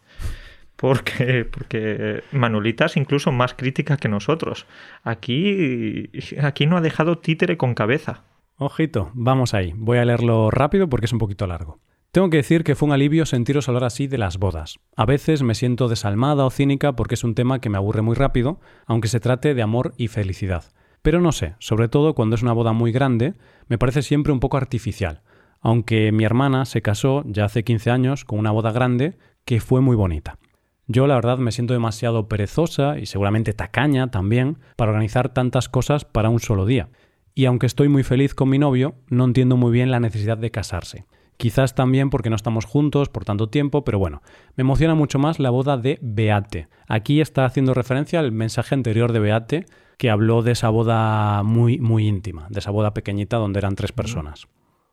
Porque, 0.75 1.45
porque 1.45 2.25
Manolita 2.33 2.87
es 2.87 2.97
incluso 2.97 3.31
más 3.31 3.55
crítica 3.55 3.97
que 3.97 4.09
nosotros. 4.09 4.67
Aquí, 5.05 6.11
aquí 6.43 6.67
no 6.67 6.77
ha 6.77 6.81
dejado 6.81 7.19
títere 7.19 7.57
con 7.57 7.75
cabeza. 7.75 8.25
Ojito, 8.57 9.13
vamos 9.15 9.55
ahí. 9.55 9.75
Voy 9.77 9.99
a 9.99 10.05
leerlo 10.05 10.51
rápido 10.51 10.89
porque 10.89 11.07
es 11.07 11.13
un 11.13 11.21
poquito 11.21 11.47
largo. 11.47 11.79
Tengo 12.11 12.31
que 12.31 12.39
decir 12.39 12.65
que 12.65 12.75
fue 12.75 12.87
un 12.87 12.95
alivio 12.95 13.27
sentiros 13.27 13.69
hablar 13.69 13.85
así 13.85 14.07
de 14.07 14.17
las 14.17 14.39
bodas. 14.39 14.79
A 14.97 15.05
veces 15.05 15.43
me 15.43 15.55
siento 15.55 15.89
desalmada 15.89 16.47
o 16.47 16.51
cínica 16.51 16.97
porque 16.97 17.17
es 17.17 17.23
un 17.23 17.35
tema 17.35 17.61
que 17.61 17.69
me 17.69 17.77
aburre 17.77 18.01
muy 18.01 18.15
rápido, 18.15 18.61
aunque 18.87 19.09
se 19.09 19.21
trate 19.21 19.55
de 19.55 19.61
amor 19.61 19.93
y 19.99 20.09
felicidad. 20.09 20.65
Pero 21.03 21.21
no 21.21 21.33
sé, 21.33 21.55
sobre 21.59 21.89
todo 21.89 22.15
cuando 22.15 22.35
es 22.35 22.43
una 22.43 22.55
boda 22.55 22.73
muy 22.73 22.93
grande, 22.93 23.35
me 23.67 23.77
parece 23.77 24.01
siempre 24.01 24.33
un 24.33 24.41
poco 24.41 24.57
artificial. 24.57 25.21
Aunque 25.61 26.11
mi 26.11 26.25
hermana 26.25 26.65
se 26.65 26.81
casó 26.81 27.25
ya 27.27 27.45
hace 27.45 27.63
15 27.63 27.91
años 27.91 28.25
con 28.25 28.39
una 28.39 28.53
boda 28.53 28.73
grande 28.73 29.19
que 29.45 29.61
fue 29.61 29.83
muy 29.83 29.95
bonita. 29.95 30.39
Yo 30.87 31.07
la 31.07 31.17
verdad 31.17 31.37
me 31.37 31.53
siento 31.53 31.75
demasiado 31.75 32.27
perezosa 32.27 32.99
y 32.99 33.05
seguramente 33.05 33.53
tacaña 33.53 34.11
también 34.11 34.57
para 34.77 34.93
organizar 34.93 35.35
tantas 35.35 35.69
cosas 35.69 36.07
para 36.07 36.31
un 36.31 36.41
solo 36.41 36.65
día. 36.65 36.89
Y 37.35 37.45
aunque 37.45 37.67
estoy 37.67 37.89
muy 37.91 38.03
feliz 38.03 38.35
con 38.35 38.49
mi 38.49 38.59
novio, 38.59 38.95
no 39.09 39.27
entiendo 39.27 39.59
muy 39.59 39.73
bien 39.73 39.91
la 39.91 40.01
necesidad 40.01 40.39
de 40.39 40.51
casarse. 40.51 41.05
Quizás 41.39 41.77
también 41.77 42.11
porque 42.11 42.31
no 42.31 42.37
estamos 42.37 42.65
juntos 42.65 43.09
por 43.09 43.25
tanto 43.25 43.49
tiempo, 43.49 43.85
pero 43.85 43.99
bueno, 43.99 44.23
me 44.57 44.63
emociona 44.63 44.97
mucho 44.97 45.21
más 45.21 45.39
la 45.39 45.51
boda 45.51 45.77
de 45.77 46.01
Beate. 46.03 46.69
Aquí 46.89 47.21
está 47.21 47.45
haciendo 47.45 47.75
referencia 47.75 48.19
al 48.19 48.33
mensaje 48.33 48.75
anterior 48.75 49.13
de 49.13 49.21
Beate, 49.21 49.67
que 49.99 50.11
habló 50.11 50.43
de 50.43 50.53
esa 50.53 50.69
boda 50.69 51.45
muy, 51.45 51.79
muy 51.79 52.09
íntima, 52.09 52.49
de 52.51 52.59
esa 52.59 52.73
boda 52.73 52.93
pequeñita 52.93 53.37
donde 53.37 53.61
eran 53.61 53.77
tres 53.77 53.93
personas. 53.93 54.49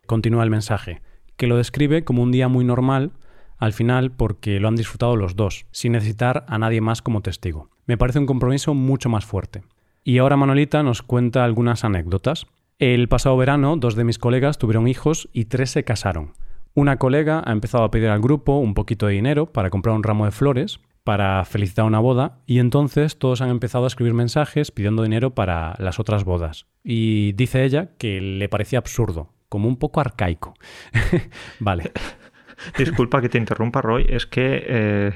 Continúa 0.05 0.43
el 0.43 0.51
mensaje, 0.51 1.01
que 1.36 1.47
lo 1.47 1.58
describe 1.58 2.03
como 2.03 2.21
un 2.21 2.31
día 2.31 2.47
muy 2.47 2.63
normal, 2.63 3.13
al 3.58 3.73
final 3.73 4.12
porque 4.12 4.60
lo 4.60 4.67
han 4.67 4.75
disfrutado 4.75 5.15
los 5.15 5.36
dos, 5.36 5.65
sin 5.71 5.93
necesitar 5.93 6.45
a 6.47 6.60
nadie 6.60 6.79
más 6.79 7.01
como 7.01 7.21
testigo. 7.21 7.69
Me 7.88 7.97
parece 7.97 8.19
un 8.19 8.27
compromiso 8.27 8.75
mucho 8.75 9.10
más 9.10 9.25
fuerte. 9.25 9.63
Y 10.03 10.19
ahora 10.19 10.38
Manolita 10.38 10.84
nos 10.84 11.01
cuenta 11.01 11.43
algunas 11.43 11.84
anécdotas. 11.84 12.45
El 12.77 13.07
pasado 13.07 13.38
verano, 13.38 13.77
dos 13.77 13.95
de 13.95 14.03
mis 14.03 14.19
colegas 14.19 14.57
tuvieron 14.57 14.89
hijos 14.89 15.29
y 15.31 15.45
tres 15.45 15.69
se 15.69 15.85
casaron. 15.85 16.33
Una 16.73 16.97
colega 16.97 17.41
ha 17.45 17.53
empezado 17.53 17.85
a 17.85 17.89
pedir 17.89 18.09
al 18.09 18.19
grupo 18.19 18.57
un 18.57 18.73
poquito 18.73 19.07
de 19.07 19.13
dinero 19.13 19.45
para 19.45 19.69
comprar 19.69 19.95
un 19.95 20.03
ramo 20.03 20.25
de 20.25 20.31
flores 20.31 20.81
para 21.05 21.45
felicitar 21.45 21.85
una 21.85 21.99
boda 21.99 22.39
y 22.45 22.59
entonces 22.59 23.17
todos 23.17 23.39
han 23.39 23.49
empezado 23.49 23.85
a 23.85 23.88
escribir 23.88 24.13
mensajes 24.13 24.71
pidiendo 24.71 25.03
dinero 25.03 25.33
para 25.33 25.75
las 25.77 26.01
otras 26.01 26.25
bodas. 26.25 26.65
Y 26.83 27.31
dice 27.33 27.63
ella 27.63 27.91
que 27.97 28.19
le 28.19 28.49
parecía 28.49 28.79
absurdo, 28.79 29.31
como 29.47 29.69
un 29.69 29.77
poco 29.77 30.01
arcaico. 30.01 30.53
vale. 31.61 31.93
Disculpa 32.77 33.21
que 33.21 33.29
te 33.29 33.38
interrumpa, 33.38 33.81
Roy, 33.81 34.05
es 34.09 34.25
que 34.25 34.65
eh, 34.67 35.13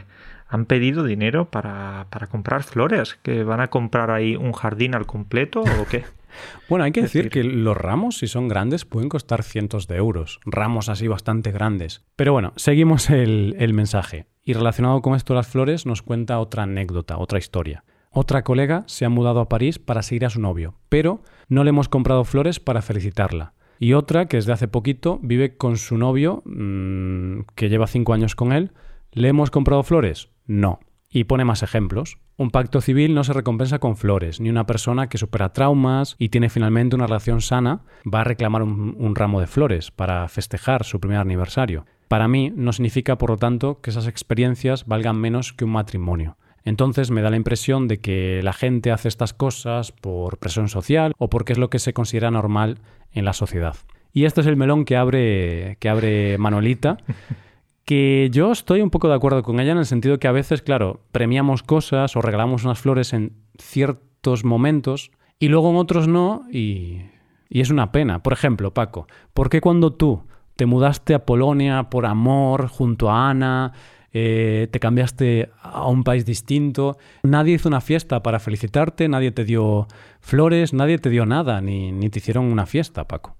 han 0.47 0.65
pedido 0.65 1.03
dinero 1.03 1.49
para, 1.49 2.07
para 2.09 2.27
comprar 2.27 2.63
flores, 2.63 3.19
que 3.21 3.43
van 3.43 3.59
a 3.59 3.67
comprar 3.67 4.11
ahí 4.11 4.37
un 4.37 4.53
jardín 4.53 4.95
al 4.95 5.05
completo 5.05 5.59
o 5.59 5.85
qué. 5.89 6.05
Bueno, 6.67 6.85
hay 6.85 6.91
que 6.91 7.01
decir, 7.01 7.29
que 7.29 7.43
los 7.43 7.75
ramos, 7.75 8.17
si 8.17 8.27
son 8.27 8.47
grandes, 8.47 8.85
pueden 8.85 9.09
costar 9.09 9.43
cientos 9.43 9.87
de 9.87 9.97
euros. 9.97 10.39
Ramos 10.45 10.89
así 10.89 11.07
bastante 11.07 11.51
grandes. 11.51 12.05
Pero 12.15 12.33
bueno, 12.33 12.53
seguimos 12.55 13.09
el, 13.09 13.55
el 13.59 13.73
mensaje. 13.73 14.27
Y 14.43 14.53
relacionado 14.53 15.01
con 15.01 15.15
esto 15.15 15.33
las 15.33 15.47
flores, 15.47 15.85
nos 15.85 16.01
cuenta 16.01 16.39
otra 16.39 16.63
anécdota, 16.63 17.17
otra 17.17 17.39
historia. 17.39 17.83
Otra 18.11 18.43
colega 18.43 18.83
se 18.87 19.05
ha 19.05 19.09
mudado 19.09 19.39
a 19.39 19.49
París 19.49 19.77
para 19.77 20.01
seguir 20.01 20.25
a 20.25 20.29
su 20.29 20.41
novio, 20.41 20.75
pero 20.89 21.21
no 21.47 21.63
le 21.63 21.69
hemos 21.69 21.89
comprado 21.89 22.23
flores 22.23 22.59
para 22.59 22.81
felicitarla. 22.81 23.53
Y 23.77 23.93
otra, 23.93 24.27
que 24.27 24.37
desde 24.37 24.51
hace 24.51 24.67
poquito 24.67 25.19
vive 25.21 25.55
con 25.55 25.77
su 25.77 25.97
novio, 25.97 26.41
mmm, 26.45 27.41
que 27.55 27.69
lleva 27.69 27.87
cinco 27.87 28.13
años 28.13 28.35
con 28.35 28.51
él. 28.51 28.71
¿Le 29.11 29.29
hemos 29.29 29.51
comprado 29.51 29.83
flores? 29.83 30.29
No. 30.45 30.79
Y 31.11 31.23
pone 31.23 31.43
más 31.43 31.63
ejemplos. 31.63 32.19
Un 32.37 32.51
pacto 32.51 32.81
civil 32.81 33.15
no 33.15 33.23
se 33.23 33.33
recompensa 33.33 33.79
con 33.79 33.97
flores, 33.97 34.39
ni 34.39 34.49
una 34.49 34.65
persona 34.65 35.09
que 35.09 35.17
supera 35.17 35.51
traumas 35.51 36.15
y 36.19 36.29
tiene 36.29 36.49
finalmente 36.49 36.95
una 36.95 37.07
relación 37.07 37.41
sana 37.41 37.81
va 38.05 38.21
a 38.21 38.23
reclamar 38.23 38.61
un, 38.61 39.15
ramo 39.15 39.41
de 39.41 39.47
flores 39.47 39.91
para 39.91 40.27
festejar 40.29 40.85
su 40.85 40.99
primer 40.99 41.17
aniversario. 41.17 41.85
Para 42.07 42.27
mí 42.27 42.53
no 42.55 42.71
significa, 42.71 43.17
por 43.17 43.31
lo 43.31 43.37
tanto, 43.37 43.81
que 43.81 43.89
esas 43.89 44.07
experiencias 44.07 44.85
valgan 44.85 45.17
menos 45.17 45.51
que 45.51 45.65
un 45.65 45.71
matrimonio. 45.71 46.37
Entonces 46.63 47.09
me 47.11 47.21
da 47.21 47.29
la 47.29 47.37
impresión 47.37 47.87
de 47.87 47.99
que 47.99 48.41
la 48.43 48.53
gente 48.53 48.91
hace 48.91 49.07
estas 49.07 49.33
cosas 49.33 49.91
por 49.91 50.37
presión 50.37 50.69
social 50.69 51.13
o 51.17 51.29
porque 51.29 51.53
es 51.53 51.59
lo 51.59 51.69
que 51.69 51.79
se 51.79 51.93
considera 51.93 52.31
normal 52.31 52.79
en 53.11 53.25
la 53.25 53.33
sociedad. 53.33 53.75
Y 54.13 54.25
este 54.25 54.41
es 54.41 54.47
el 54.47 54.57
melón 54.57 54.85
que 54.85 54.95
abre, 54.95 55.77
que 55.79 55.89
abre 55.89 56.37
Manolita. 56.37 56.97
que 57.89 58.29
yo 58.31 58.51
estoy 58.51 58.83
un 58.83 58.91
poco 58.91 59.07
de 59.07 59.15
acuerdo 59.15 59.41
con 59.41 59.59
ella 59.59 59.71
en 59.71 59.79
el 59.79 59.85
sentido 59.87 60.19
que 60.19 60.27
a 60.27 60.31
veces, 60.31 60.61
claro, 60.61 61.01
premiamos 61.11 61.63
cosas 61.63 62.15
o 62.15 62.21
regalamos 62.21 62.63
unas 62.63 62.77
flores 62.77 63.13
en 63.13 63.33
ciertos 63.57 64.45
momentos 64.45 65.09
y 65.39 65.47
luego 65.47 65.71
en 65.71 65.77
otros 65.77 66.07
no 66.07 66.43
y, 66.51 67.01
es 67.49 67.71
una 67.71 67.91
pena. 67.91 68.21
Por 68.21 68.33
ejemplo, 68.33 68.75
Paco, 68.75 69.07
¿por 69.33 69.49
qué 69.49 69.59
cuando 69.59 69.91
tú 69.91 70.21
te 70.55 70.67
mudaste 70.67 71.15
a 71.15 71.25
Polonia 71.25 71.89
por 71.89 72.05
amor 72.05 72.67
junto 72.67 73.09
a 73.09 73.31
Ana, 73.31 73.73
eh, 74.13 74.67
te 74.69 74.79
cambiaste 74.79 75.49
a 75.59 75.87
un 75.87 76.03
país 76.03 76.27
distinto, 76.27 76.99
nadie 77.23 77.55
hizo 77.55 77.69
una 77.69 77.81
fiesta 77.81 78.21
para 78.21 78.37
felicitarte, 78.37 79.09
nadie 79.09 79.31
te 79.31 79.45
dio 79.45 79.87
flores, 80.19 80.73
nadie 80.73 80.99
te 80.99 81.09
dio 81.09 81.25
nada, 81.25 81.59
ni, 81.59 81.91
ni 81.91 82.11
te 82.11 82.19
hicieron 82.19 82.45
una 82.51 82.67
fiesta, 82.67 83.07
Paco? 83.07 83.35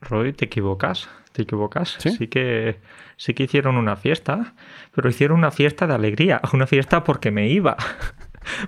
Roy, 0.00 0.32
te 0.32 0.44
equivocas, 0.44 1.08
te 1.38 1.44
equivocas. 1.44 1.96
¿Sí? 1.98 2.10
¿Sí? 2.10 2.28
que 2.28 2.76
sí 3.16 3.34
que 3.34 3.44
hicieron 3.44 3.76
una 3.76 3.96
fiesta, 3.96 4.54
pero 4.94 5.08
hicieron 5.08 5.38
una 5.38 5.50
fiesta 5.50 5.86
de 5.86 5.94
alegría, 5.94 6.40
una 6.52 6.66
fiesta 6.66 7.04
porque 7.04 7.30
me 7.30 7.48
iba. 7.48 7.76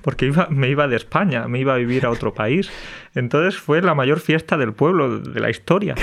Porque 0.03 0.27
iba, 0.27 0.47
me 0.51 0.69
iba 0.69 0.89
de 0.89 0.97
España, 0.97 1.49
me 1.49 1.59
iba 1.59 1.73
a 1.73 1.77
vivir 1.77 2.05
a 2.05 2.11
otro 2.11 2.35
país. 2.35 2.71
Entonces 3.15 3.59
fue 3.59 3.81
la 3.81 3.95
mayor 3.95 4.21
fiesta 4.21 4.59
del 4.59 4.75
pueblo, 4.75 5.21
de 5.21 5.41
la 5.41 5.49
historia. 5.49 5.95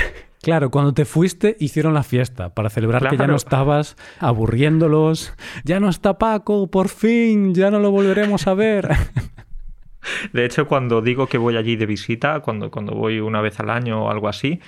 Claro, 0.41 0.71
cuando 0.71 0.93
te 0.93 1.06
fuiste 1.06 1.58
hicieron 1.60 1.93
la 1.93 2.01
fiesta 2.01 2.56
para 2.56 2.69
celebrar 2.69 3.01
claro. 3.01 3.15
que 3.15 3.21
ya 3.21 3.27
no 3.27 3.36
estabas 3.36 3.95
aburriéndolos. 4.19 5.34
Ya 5.63 5.80
no 5.80 5.89
está 5.89 6.17
Paco, 6.17 6.71
por 6.71 6.89
fin, 6.89 7.53
ya 7.53 7.69
no 7.69 7.80
lo 7.80 7.91
volveremos 7.91 8.47
a 8.47 8.56
ver. 8.56 8.89
De 10.34 10.45
hecho, 10.45 10.67
cuando 10.67 11.01
digo 11.01 11.27
que 11.27 11.38
voy 11.38 11.58
allí 11.58 11.75
de 11.75 11.86
visita, 11.86 12.39
cuando, 12.39 12.71
cuando 12.71 12.93
voy 12.93 13.19
una 13.19 13.41
vez 13.41 13.60
al 13.60 13.69
año 13.69 14.06
o 14.06 14.10
algo 14.10 14.27
así, 14.27 14.60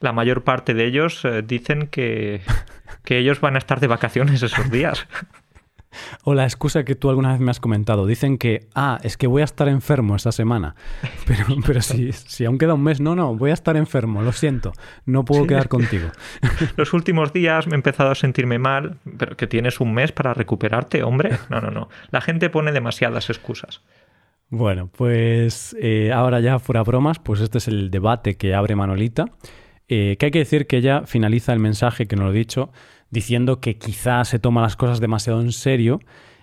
la 0.00 0.12
mayor 0.12 0.44
parte 0.44 0.74
de 0.74 0.86
ellos 0.86 1.24
eh, 1.24 1.42
dicen 1.42 1.88
que, 1.88 2.42
que 3.04 3.18
ellos 3.18 3.40
van 3.40 3.56
a 3.56 3.58
estar 3.58 3.80
de 3.80 3.86
vacaciones 3.86 4.42
esos 4.42 4.70
días. 4.70 5.06
O 6.24 6.34
la 6.34 6.44
excusa 6.44 6.84
que 6.84 6.94
tú 6.94 7.08
alguna 7.08 7.32
vez 7.32 7.40
me 7.40 7.50
has 7.50 7.60
comentado. 7.60 8.06
Dicen 8.06 8.38
que, 8.38 8.68
ah, 8.74 8.98
es 9.02 9.16
que 9.16 9.26
voy 9.26 9.42
a 9.42 9.44
estar 9.44 9.68
enfermo 9.68 10.16
esta 10.16 10.32
semana. 10.32 10.74
Pero, 11.26 11.44
pero 11.66 11.82
si, 11.82 12.12
si 12.12 12.44
aún 12.44 12.58
queda 12.58 12.74
un 12.74 12.82
mes, 12.82 13.00
no, 13.00 13.14
no, 13.14 13.34
voy 13.36 13.50
a 13.50 13.54
estar 13.54 13.76
enfermo, 13.76 14.22
lo 14.22 14.32
siento, 14.32 14.72
no 15.04 15.24
puedo 15.24 15.42
sí. 15.42 15.48
quedar 15.48 15.68
contigo. 15.68 16.08
Los 16.76 16.94
últimos 16.94 17.32
días 17.32 17.66
me 17.66 17.74
he 17.74 17.76
empezado 17.76 18.10
a 18.10 18.14
sentirme 18.14 18.58
mal, 18.58 18.96
pero 19.18 19.36
que 19.36 19.46
tienes 19.46 19.80
un 19.80 19.92
mes 19.92 20.12
para 20.12 20.32
recuperarte, 20.32 21.02
hombre. 21.02 21.38
No, 21.50 21.60
no, 21.60 21.70
no. 21.70 21.88
La 22.10 22.20
gente 22.20 22.48
pone 22.48 22.72
demasiadas 22.72 23.28
excusas. 23.28 23.82
Bueno, 24.48 24.88
pues 24.88 25.76
eh, 25.80 26.10
ahora 26.12 26.40
ya 26.40 26.58
fuera 26.58 26.82
bromas, 26.82 27.18
pues 27.18 27.40
este 27.40 27.58
es 27.58 27.68
el 27.68 27.90
debate 27.90 28.36
que 28.36 28.54
abre 28.54 28.74
Manolita. 28.74 29.26
Eh, 29.88 30.16
que 30.18 30.26
hay 30.26 30.32
que 30.32 30.38
decir 30.40 30.66
que 30.66 30.76
ella 30.76 31.02
finaliza 31.06 31.52
el 31.52 31.60
mensaje, 31.60 32.06
que 32.06 32.16
no 32.16 32.24
lo 32.24 32.30
he 32.30 32.38
dicho, 32.38 32.70
diciendo 33.10 33.60
que 33.60 33.78
quizás 33.78 34.28
se 34.28 34.38
toma 34.38 34.60
las 34.60 34.76
cosas 34.76 35.00
demasiado 35.00 35.40
en 35.40 35.52
serio 35.52 36.00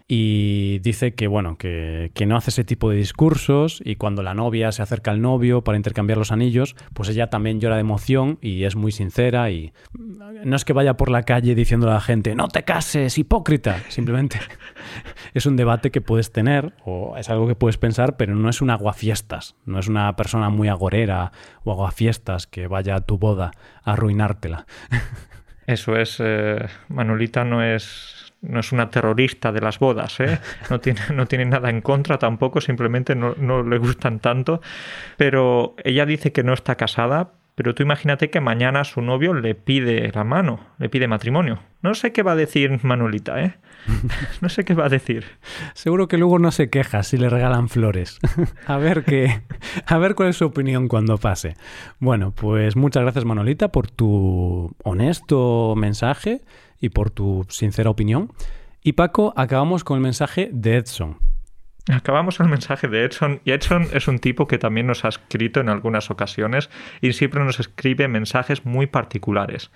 y 0.07 0.79
dice 0.79 1.15
que 1.15 1.27
bueno, 1.27 1.57
que, 1.57 2.11
que, 2.13 2.27
no 2.27 2.37
hace 2.37 2.51
ese 2.51 2.63
tipo 2.63 2.91
de 2.91 2.97
discursos 2.97 3.81
y 3.83 3.95
cuando 3.95 4.21
la 4.21 4.35
novia 4.35 4.71
se 4.71 4.83
acerca 4.83 5.09
al 5.09 5.21
novio 5.21 5.63
para 5.63 5.77
intercambiar 5.77 6.19
los 6.19 6.31
anillos, 6.31 6.75
pues 6.93 7.09
ella 7.09 7.31
también 7.31 7.59
llora 7.59 7.75
de 7.75 7.81
emoción 7.81 8.37
y 8.41 8.65
es 8.65 8.75
muy 8.75 8.91
sincera 8.91 9.49
y 9.49 9.73
no 9.97 10.55
es 10.55 10.63
que 10.63 10.73
vaya 10.73 10.95
por 10.95 11.09
la 11.09 11.23
calle 11.23 11.55
diciendo 11.55 11.89
a 11.89 11.95
la 11.95 12.01
gente, 12.01 12.35
no 12.35 12.47
te 12.47 12.63
cases, 12.63 13.17
hipócrita, 13.17 13.79
simplemente 13.89 14.39
es 15.33 15.47
un 15.47 15.55
debate 15.55 15.89
que 15.89 16.01
puedes 16.01 16.31
tener 16.31 16.73
o 16.83 17.17
es 17.17 17.29
algo 17.31 17.47
que 17.47 17.55
puedes 17.55 17.77
pensar, 17.77 18.15
pero 18.15 18.35
no 18.35 18.49
es 18.49 18.61
un 18.61 18.69
aguafiestas, 18.69 19.55
no 19.65 19.79
es 19.79 19.87
una 19.87 20.15
persona 20.15 20.49
muy 20.49 20.67
agorera 20.67 21.31
o 21.63 21.71
aguafiestas 21.71 22.45
que 22.45 22.67
vaya 22.67 22.95
a 22.95 23.01
tu 23.01 23.17
boda 23.17 23.51
a 23.83 23.93
arruinártela. 23.93 24.67
Eso 25.67 25.95
es, 25.95 26.17
eh, 26.19 26.67
Manolita 26.89 27.43
no 27.43 27.63
es, 27.63 28.24
no 28.41 28.59
es 28.59 28.71
una 28.71 28.89
terrorista 28.89 29.51
de 29.51 29.61
las 29.61 29.79
bodas, 29.79 30.19
¿eh? 30.19 30.39
no, 30.69 30.79
tiene, 30.79 31.45
nada 31.45 31.69
en 31.69 31.81
contra 31.81 32.17
tampoco, 32.17 32.61
simplemente 32.61 33.15
no, 33.15 33.63
le 33.63 33.77
gustan 33.77 34.19
tanto, 34.19 34.61
pero 35.17 35.75
ella 35.83 36.05
dice 36.05 36.31
que 36.31 36.43
no 36.43 36.53
está 36.53 36.75
casada, 36.75 37.33
pero 37.55 37.73
tú 37.73 37.83
imagínate 37.83 38.29
que 38.29 38.41
mañana 38.41 38.83
su 38.83 39.01
novio 39.01 39.33
le 39.33 39.55
pide 39.55 40.11
la 40.13 40.25
mano, 40.25 40.59
le 40.77 40.89
pide 40.89 41.07
matrimonio. 41.07 41.59
No 41.81 41.95
sé 41.95 42.11
qué 42.11 42.21
va 42.21 42.33
a 42.33 42.35
decir 42.35 42.79
Manolita, 42.83 43.41
¿eh? 43.41 43.55
No 44.41 44.49
sé 44.49 44.65
qué 44.65 44.73
va 44.73 44.87
a 44.87 44.89
decir. 44.89 45.25
Seguro 45.73 46.07
que 46.09 46.17
luego 46.17 46.37
no 46.37 46.51
se 46.51 46.69
queja 46.69 47.03
si 47.03 47.17
le 47.17 47.29
regalan 47.29 47.69
flores. 47.69 48.19
a 48.67 48.77
ver 48.77 49.05
qué, 49.05 49.41
a 49.85 49.97
ver 49.97 50.15
cuál 50.15 50.29
es 50.29 50.37
su 50.37 50.45
opinión 50.45 50.89
cuando 50.89 51.17
pase. 51.17 51.55
Bueno, 51.99 52.31
pues 52.31 52.75
muchas 52.75 53.03
gracias 53.03 53.23
Manolita 53.23 53.71
por 53.71 53.89
tu 53.89 54.75
honesto 54.83 55.75
mensaje 55.77 56.41
y 56.79 56.89
por 56.89 57.09
tu 57.09 57.45
sincera 57.49 57.89
opinión. 57.89 58.31
Y 58.81 58.93
Paco, 58.93 59.33
acabamos 59.35 59.83
con 59.83 59.97
el 59.97 60.03
mensaje 60.03 60.49
de 60.51 60.77
Edson, 60.77 61.17
Acabamos 61.91 62.39
el 62.39 62.47
mensaje 62.47 62.87
de 62.87 63.05
Edson 63.05 63.41
y 63.45 63.51
Edson 63.51 63.87
es 63.93 64.07
un 64.07 64.17
tipo 64.17 64.47
que 64.47 64.57
también 64.57 64.87
nos 64.87 65.05
ha 65.05 65.09
escrito 65.09 65.59
en 65.59 65.69
algunas 65.69 66.09
ocasiones 66.09 66.71
y 66.99 67.13
siempre 67.13 67.43
nos 67.43 67.59
escribe 67.59 68.07
mensajes 68.07 68.65
muy 68.65 68.87
particulares. 68.87 69.69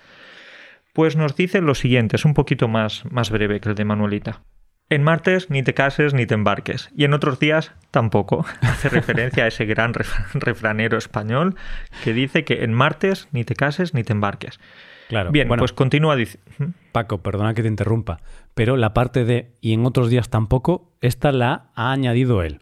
Pues 0.92 1.14
nos 1.14 1.36
dice 1.36 1.60
lo 1.60 1.76
siguiente, 1.76 2.16
es 2.16 2.24
un 2.24 2.34
poquito 2.34 2.66
más, 2.66 3.04
más 3.12 3.30
breve 3.30 3.60
que 3.60 3.68
el 3.68 3.74
de 3.76 3.84
Manuelita. 3.84 4.42
En 4.90 5.04
martes 5.04 5.50
ni 5.50 5.62
te 5.62 5.72
cases 5.72 6.14
ni 6.14 6.26
te 6.26 6.34
embarques. 6.34 6.90
Y 6.96 7.04
en 7.04 7.14
otros 7.14 7.38
días 7.38 7.72
tampoco. 7.92 8.44
Hace 8.60 8.88
referencia 8.88 9.44
a 9.44 9.46
ese 9.46 9.64
gran 9.64 9.94
refranero 10.34 10.98
español 10.98 11.54
que 12.02 12.12
dice 12.12 12.44
que 12.44 12.64
en 12.64 12.74
martes 12.74 13.28
ni 13.30 13.44
te 13.44 13.54
cases 13.54 13.94
ni 13.94 14.02
te 14.02 14.12
embarques. 14.12 14.58
Claro. 15.08 15.30
Bien, 15.30 15.48
pues 15.48 15.72
continúa 15.72 16.16
diciendo. 16.16 16.74
Paco, 16.90 17.18
perdona 17.18 17.54
que 17.54 17.62
te 17.62 17.68
interrumpa, 17.68 18.20
pero 18.54 18.76
la 18.76 18.92
parte 18.92 19.24
de 19.24 19.52
y 19.60 19.74
en 19.74 19.86
otros 19.86 20.10
días 20.10 20.28
tampoco, 20.28 20.92
esta 21.00 21.30
la 21.30 21.70
ha 21.74 21.92
añadido 21.92 22.42
él. 22.42 22.60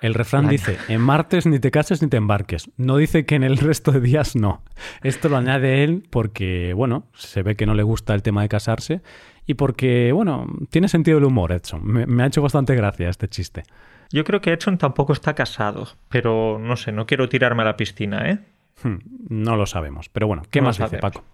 El 0.00 0.14
refrán 0.14 0.48
dice, 0.48 0.76
en 0.88 1.00
martes 1.00 1.46
ni 1.46 1.58
te 1.58 1.70
cases 1.70 2.02
ni 2.02 2.08
te 2.08 2.18
embarques. 2.18 2.68
No 2.76 2.98
dice 2.98 3.24
que 3.24 3.36
en 3.36 3.42
el 3.42 3.56
resto 3.56 3.90
de 3.90 4.00
días 4.00 4.36
no. 4.36 4.62
Esto 5.02 5.28
lo 5.28 5.38
añade 5.38 5.82
él 5.82 6.06
porque, 6.10 6.74
bueno, 6.74 7.06
se 7.14 7.42
ve 7.42 7.56
que 7.56 7.64
no 7.64 7.74
le 7.74 7.84
gusta 7.84 8.14
el 8.14 8.22
tema 8.22 8.42
de 8.42 8.48
casarse 8.48 9.00
y 9.46 9.54
porque, 9.54 10.12
bueno, 10.12 10.46
tiene 10.70 10.88
sentido 10.88 11.18
el 11.18 11.24
humor, 11.24 11.52
Edson. 11.52 11.82
Me, 11.84 12.22
ha 12.22 12.26
hecho 12.26 12.42
bastante 12.42 12.74
gracia 12.74 13.08
este 13.08 13.28
chiste. 13.28 13.64
Yo 14.10 14.24
creo 14.24 14.40
que 14.40 14.52
Edson 14.52 14.78
tampoco 14.78 15.12
está 15.12 15.34
casado, 15.34 15.88
pero 16.08 16.58
no 16.58 16.76
sé, 16.76 16.92
no 16.92 17.06
quiero 17.06 17.28
tirarme 17.28 17.62
a 17.62 17.66
la 17.66 17.76
piscina, 17.76 18.30
¿eh? 18.30 18.38
Hmm, 18.82 18.98
no 19.28 19.56
lo 19.56 19.66
sabemos, 19.66 20.08
pero 20.08 20.26
bueno, 20.26 20.42
¿qué 20.50 20.60
más 20.60 20.78
dice 20.78 20.98
Paco? 20.98 21.24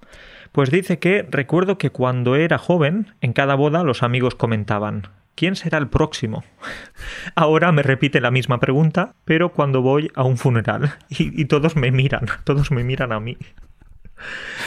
Pues 0.52 0.70
dice 0.70 0.98
que 0.98 1.26
recuerdo 1.28 1.78
que 1.78 1.90
cuando 1.90 2.36
era 2.36 2.58
joven, 2.58 3.14
en 3.20 3.32
cada 3.32 3.54
boda 3.54 3.84
los 3.84 4.02
amigos 4.02 4.34
comentaban, 4.34 5.08
¿quién 5.34 5.56
será 5.56 5.78
el 5.78 5.88
próximo? 5.88 6.42
Ahora 7.34 7.72
me 7.72 7.82
repite 7.82 8.20
la 8.20 8.30
misma 8.30 8.58
pregunta, 8.58 9.14
pero 9.24 9.52
cuando 9.52 9.82
voy 9.82 10.10
a 10.14 10.24
un 10.24 10.36
funeral 10.36 10.96
y, 11.08 11.44
todos 11.46 11.76
me 11.76 11.90
miran, 11.92 12.26
todos 12.44 12.70
me 12.70 12.84
miran 12.84 13.12
a 13.12 13.20
mí. 13.20 13.36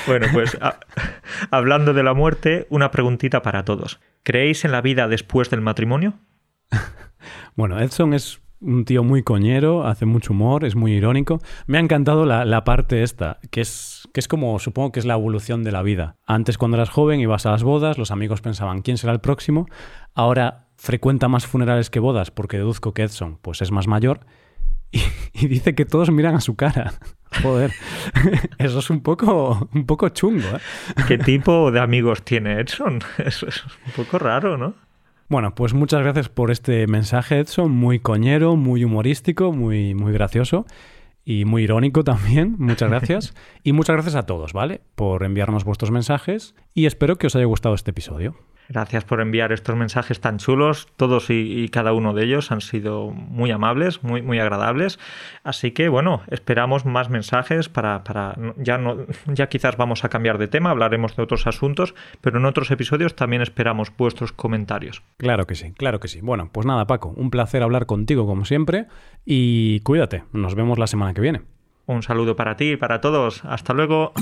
Bueno, 0.08 0.28
pues 0.34 0.58
hablando 1.52 1.94
de 1.94 2.04
la 2.04 2.14
muerte, 2.14 2.68
una 2.70 2.92
preguntita 2.92 3.42
para 3.42 3.64
todos. 3.66 4.00
¿Creéis 4.24 4.66
en 4.66 4.72
la 4.72 4.82
vida 4.82 5.08
después 5.08 5.50
del 5.50 5.62
matrimonio? 5.62 6.16
Bueno, 7.56 7.80
Edson 7.80 8.14
es 8.14 8.42
un 8.60 8.86
tío 8.86 9.04
muy 9.04 9.24
coñero, 9.24 9.86
hace 9.86 10.06
mucho 10.06 10.34
humor, 10.34 10.66
es 10.66 10.76
muy 10.76 10.94
irónico. 10.94 11.40
Me 11.68 11.78
ha 11.78 11.82
encantado 11.82 12.26
la, 12.26 12.64
parte 12.64 13.04
esta, 13.04 13.40
que 13.52 13.62
es, 13.62 14.08
que 14.14 14.20
es 14.20 14.28
como, 14.28 14.58
supongo 14.60 14.92
que 14.92 15.00
es 15.00 15.06
la 15.06 15.14
evolución 15.14 15.64
de 15.64 15.72
la 15.72 15.84
vida. 15.84 16.16
Antes 16.26 16.58
cuando 16.58 16.78
eras 16.78 16.90
joven 16.90 17.20
ibas 17.20 17.46
a 17.46 17.52
las 17.52 17.64
bodas, 17.64 17.98
los 17.98 18.12
amigos 18.12 18.42
pensaban 18.42 18.82
quién 18.82 18.98
será 18.98 19.14
el 19.14 19.20
próximo. 19.20 19.68
Ahora 20.14 20.68
frecuenta 20.78 21.28
más 21.28 21.46
funerales 21.46 21.90
que 21.90 22.00
bodas 22.00 22.32
porque 22.32 22.58
deduzco 22.58 22.94
que 22.94 23.04
Edson 23.04 23.38
pues 23.42 23.62
es 23.62 23.72
más 23.72 23.88
mayor 23.88 24.26
y, 25.34 25.48
dice 25.48 25.76
que 25.76 25.86
todos 25.86 26.12
miran 26.12 26.36
a 26.36 26.42
su 26.42 26.56
cara. 26.56 26.94
Joder, 27.42 27.72
eso 28.60 28.80
es 28.80 28.90
un 28.90 29.02
poco, 29.02 29.70
un 29.74 29.86
poco 29.86 30.10
chungo. 30.10 30.48
¿eh? 30.48 30.60
¿Qué 31.08 31.18
tipo 31.18 31.72
de 31.72 31.80
amigos 31.80 32.24
tiene 32.24 32.60
Edson? 32.60 33.00
Eso 33.18 33.48
es 33.48 33.64
un 33.64 33.92
poco 33.96 34.20
raro, 34.20 34.58
¿no? 34.58 34.76
Bueno, 35.30 35.56
pues 35.56 35.74
muchas 35.74 36.04
gracias 36.04 36.30
por 36.30 36.52
este 36.52 36.86
mensaje, 36.86 37.40
Edson. 37.40 37.72
Muy 37.72 38.00
coñero, 38.00 38.56
muy 38.56 38.84
humorístico, 38.84 39.52
muy, 39.52 39.96
muy 39.96 40.14
gracioso 40.14 40.68
y 41.26 41.46
muy 41.46 41.64
irónico 41.64 42.04
también. 42.04 42.56
Muchas 42.60 42.90
gracias. 42.90 43.34
y 43.64 43.74
muchas 43.74 43.96
gracias 43.96 44.16
a 44.16 44.28
todos, 44.28 44.54
¿vale? 44.54 44.82
Por 44.94 45.24
enviarnos 45.24 45.64
vuestros 45.64 45.90
mensajes 45.90 46.54
y 46.76 46.86
espero 46.86 47.18
que 47.18 47.28
os 47.28 47.36
haya 47.36 47.46
gustado 47.46 47.74
este 47.74 47.92
episodio. 47.92 48.36
Gracias 48.70 49.04
por 49.04 49.22
enviar 49.22 49.52
estos 49.52 49.76
mensajes 49.76 50.20
tan 50.20 50.38
chulos. 50.38 50.88
Todos 50.96 51.30
y, 51.30 51.68
cada 51.70 51.94
uno 51.94 52.14
de 52.14 52.24
ellos 52.24 52.52
han 52.52 52.62
sido 52.62 53.12
muy 53.12 53.52
amables, 53.52 54.04
muy, 54.04 54.22
muy 54.22 54.40
agradables. 54.40 55.00
Así 55.44 55.72
que 55.72 55.90
bueno, 55.90 56.22
esperamos 56.30 56.86
más 56.86 57.10
mensajes 57.10 57.70
para, 57.70 58.04
para 58.04 58.36
ya 58.58 58.78
no, 58.78 59.06
ya 59.28 59.48
quizás 59.48 59.78
vamos 59.78 60.04
a 60.04 60.10
cambiar 60.10 60.38
de 60.38 60.48
tema, 60.48 60.72
hablaremos 60.72 61.16
de 61.16 61.24
otros 61.24 61.48
asuntos, 61.48 61.96
pero 62.22 62.38
en 62.38 62.46
otros 62.46 62.72
episodios 62.72 63.16
también 63.16 63.42
esperamos 63.42 63.92
vuestros 63.96 64.32
comentarios. 64.32 65.04
Claro 65.18 65.46
que 65.46 65.56
sí, 65.56 65.74
claro 65.74 66.00
que 66.00 66.08
sí. 66.08 66.22
Bueno, 66.22 66.50
pues 66.52 66.66
nada, 66.66 66.88
Paco, 66.88 67.14
un 67.16 67.30
placer 67.30 67.64
hablar 67.64 67.86
contigo 67.86 68.26
como 68.26 68.46
siempre 68.46 68.88
y 69.26 69.80
cuídate. 69.82 70.24
Nos 70.32 70.56
vemos 70.56 70.78
la 70.80 70.88
semana 70.88 71.14
que 71.14 71.22
viene. 71.22 71.42
Un 71.86 72.02
saludo 72.02 72.36
para 72.36 72.56
ti 72.56 72.72
y 72.72 72.78
para 72.78 73.02
todos. 73.02 73.44
Hasta 73.46 73.74
luego. 73.74 74.14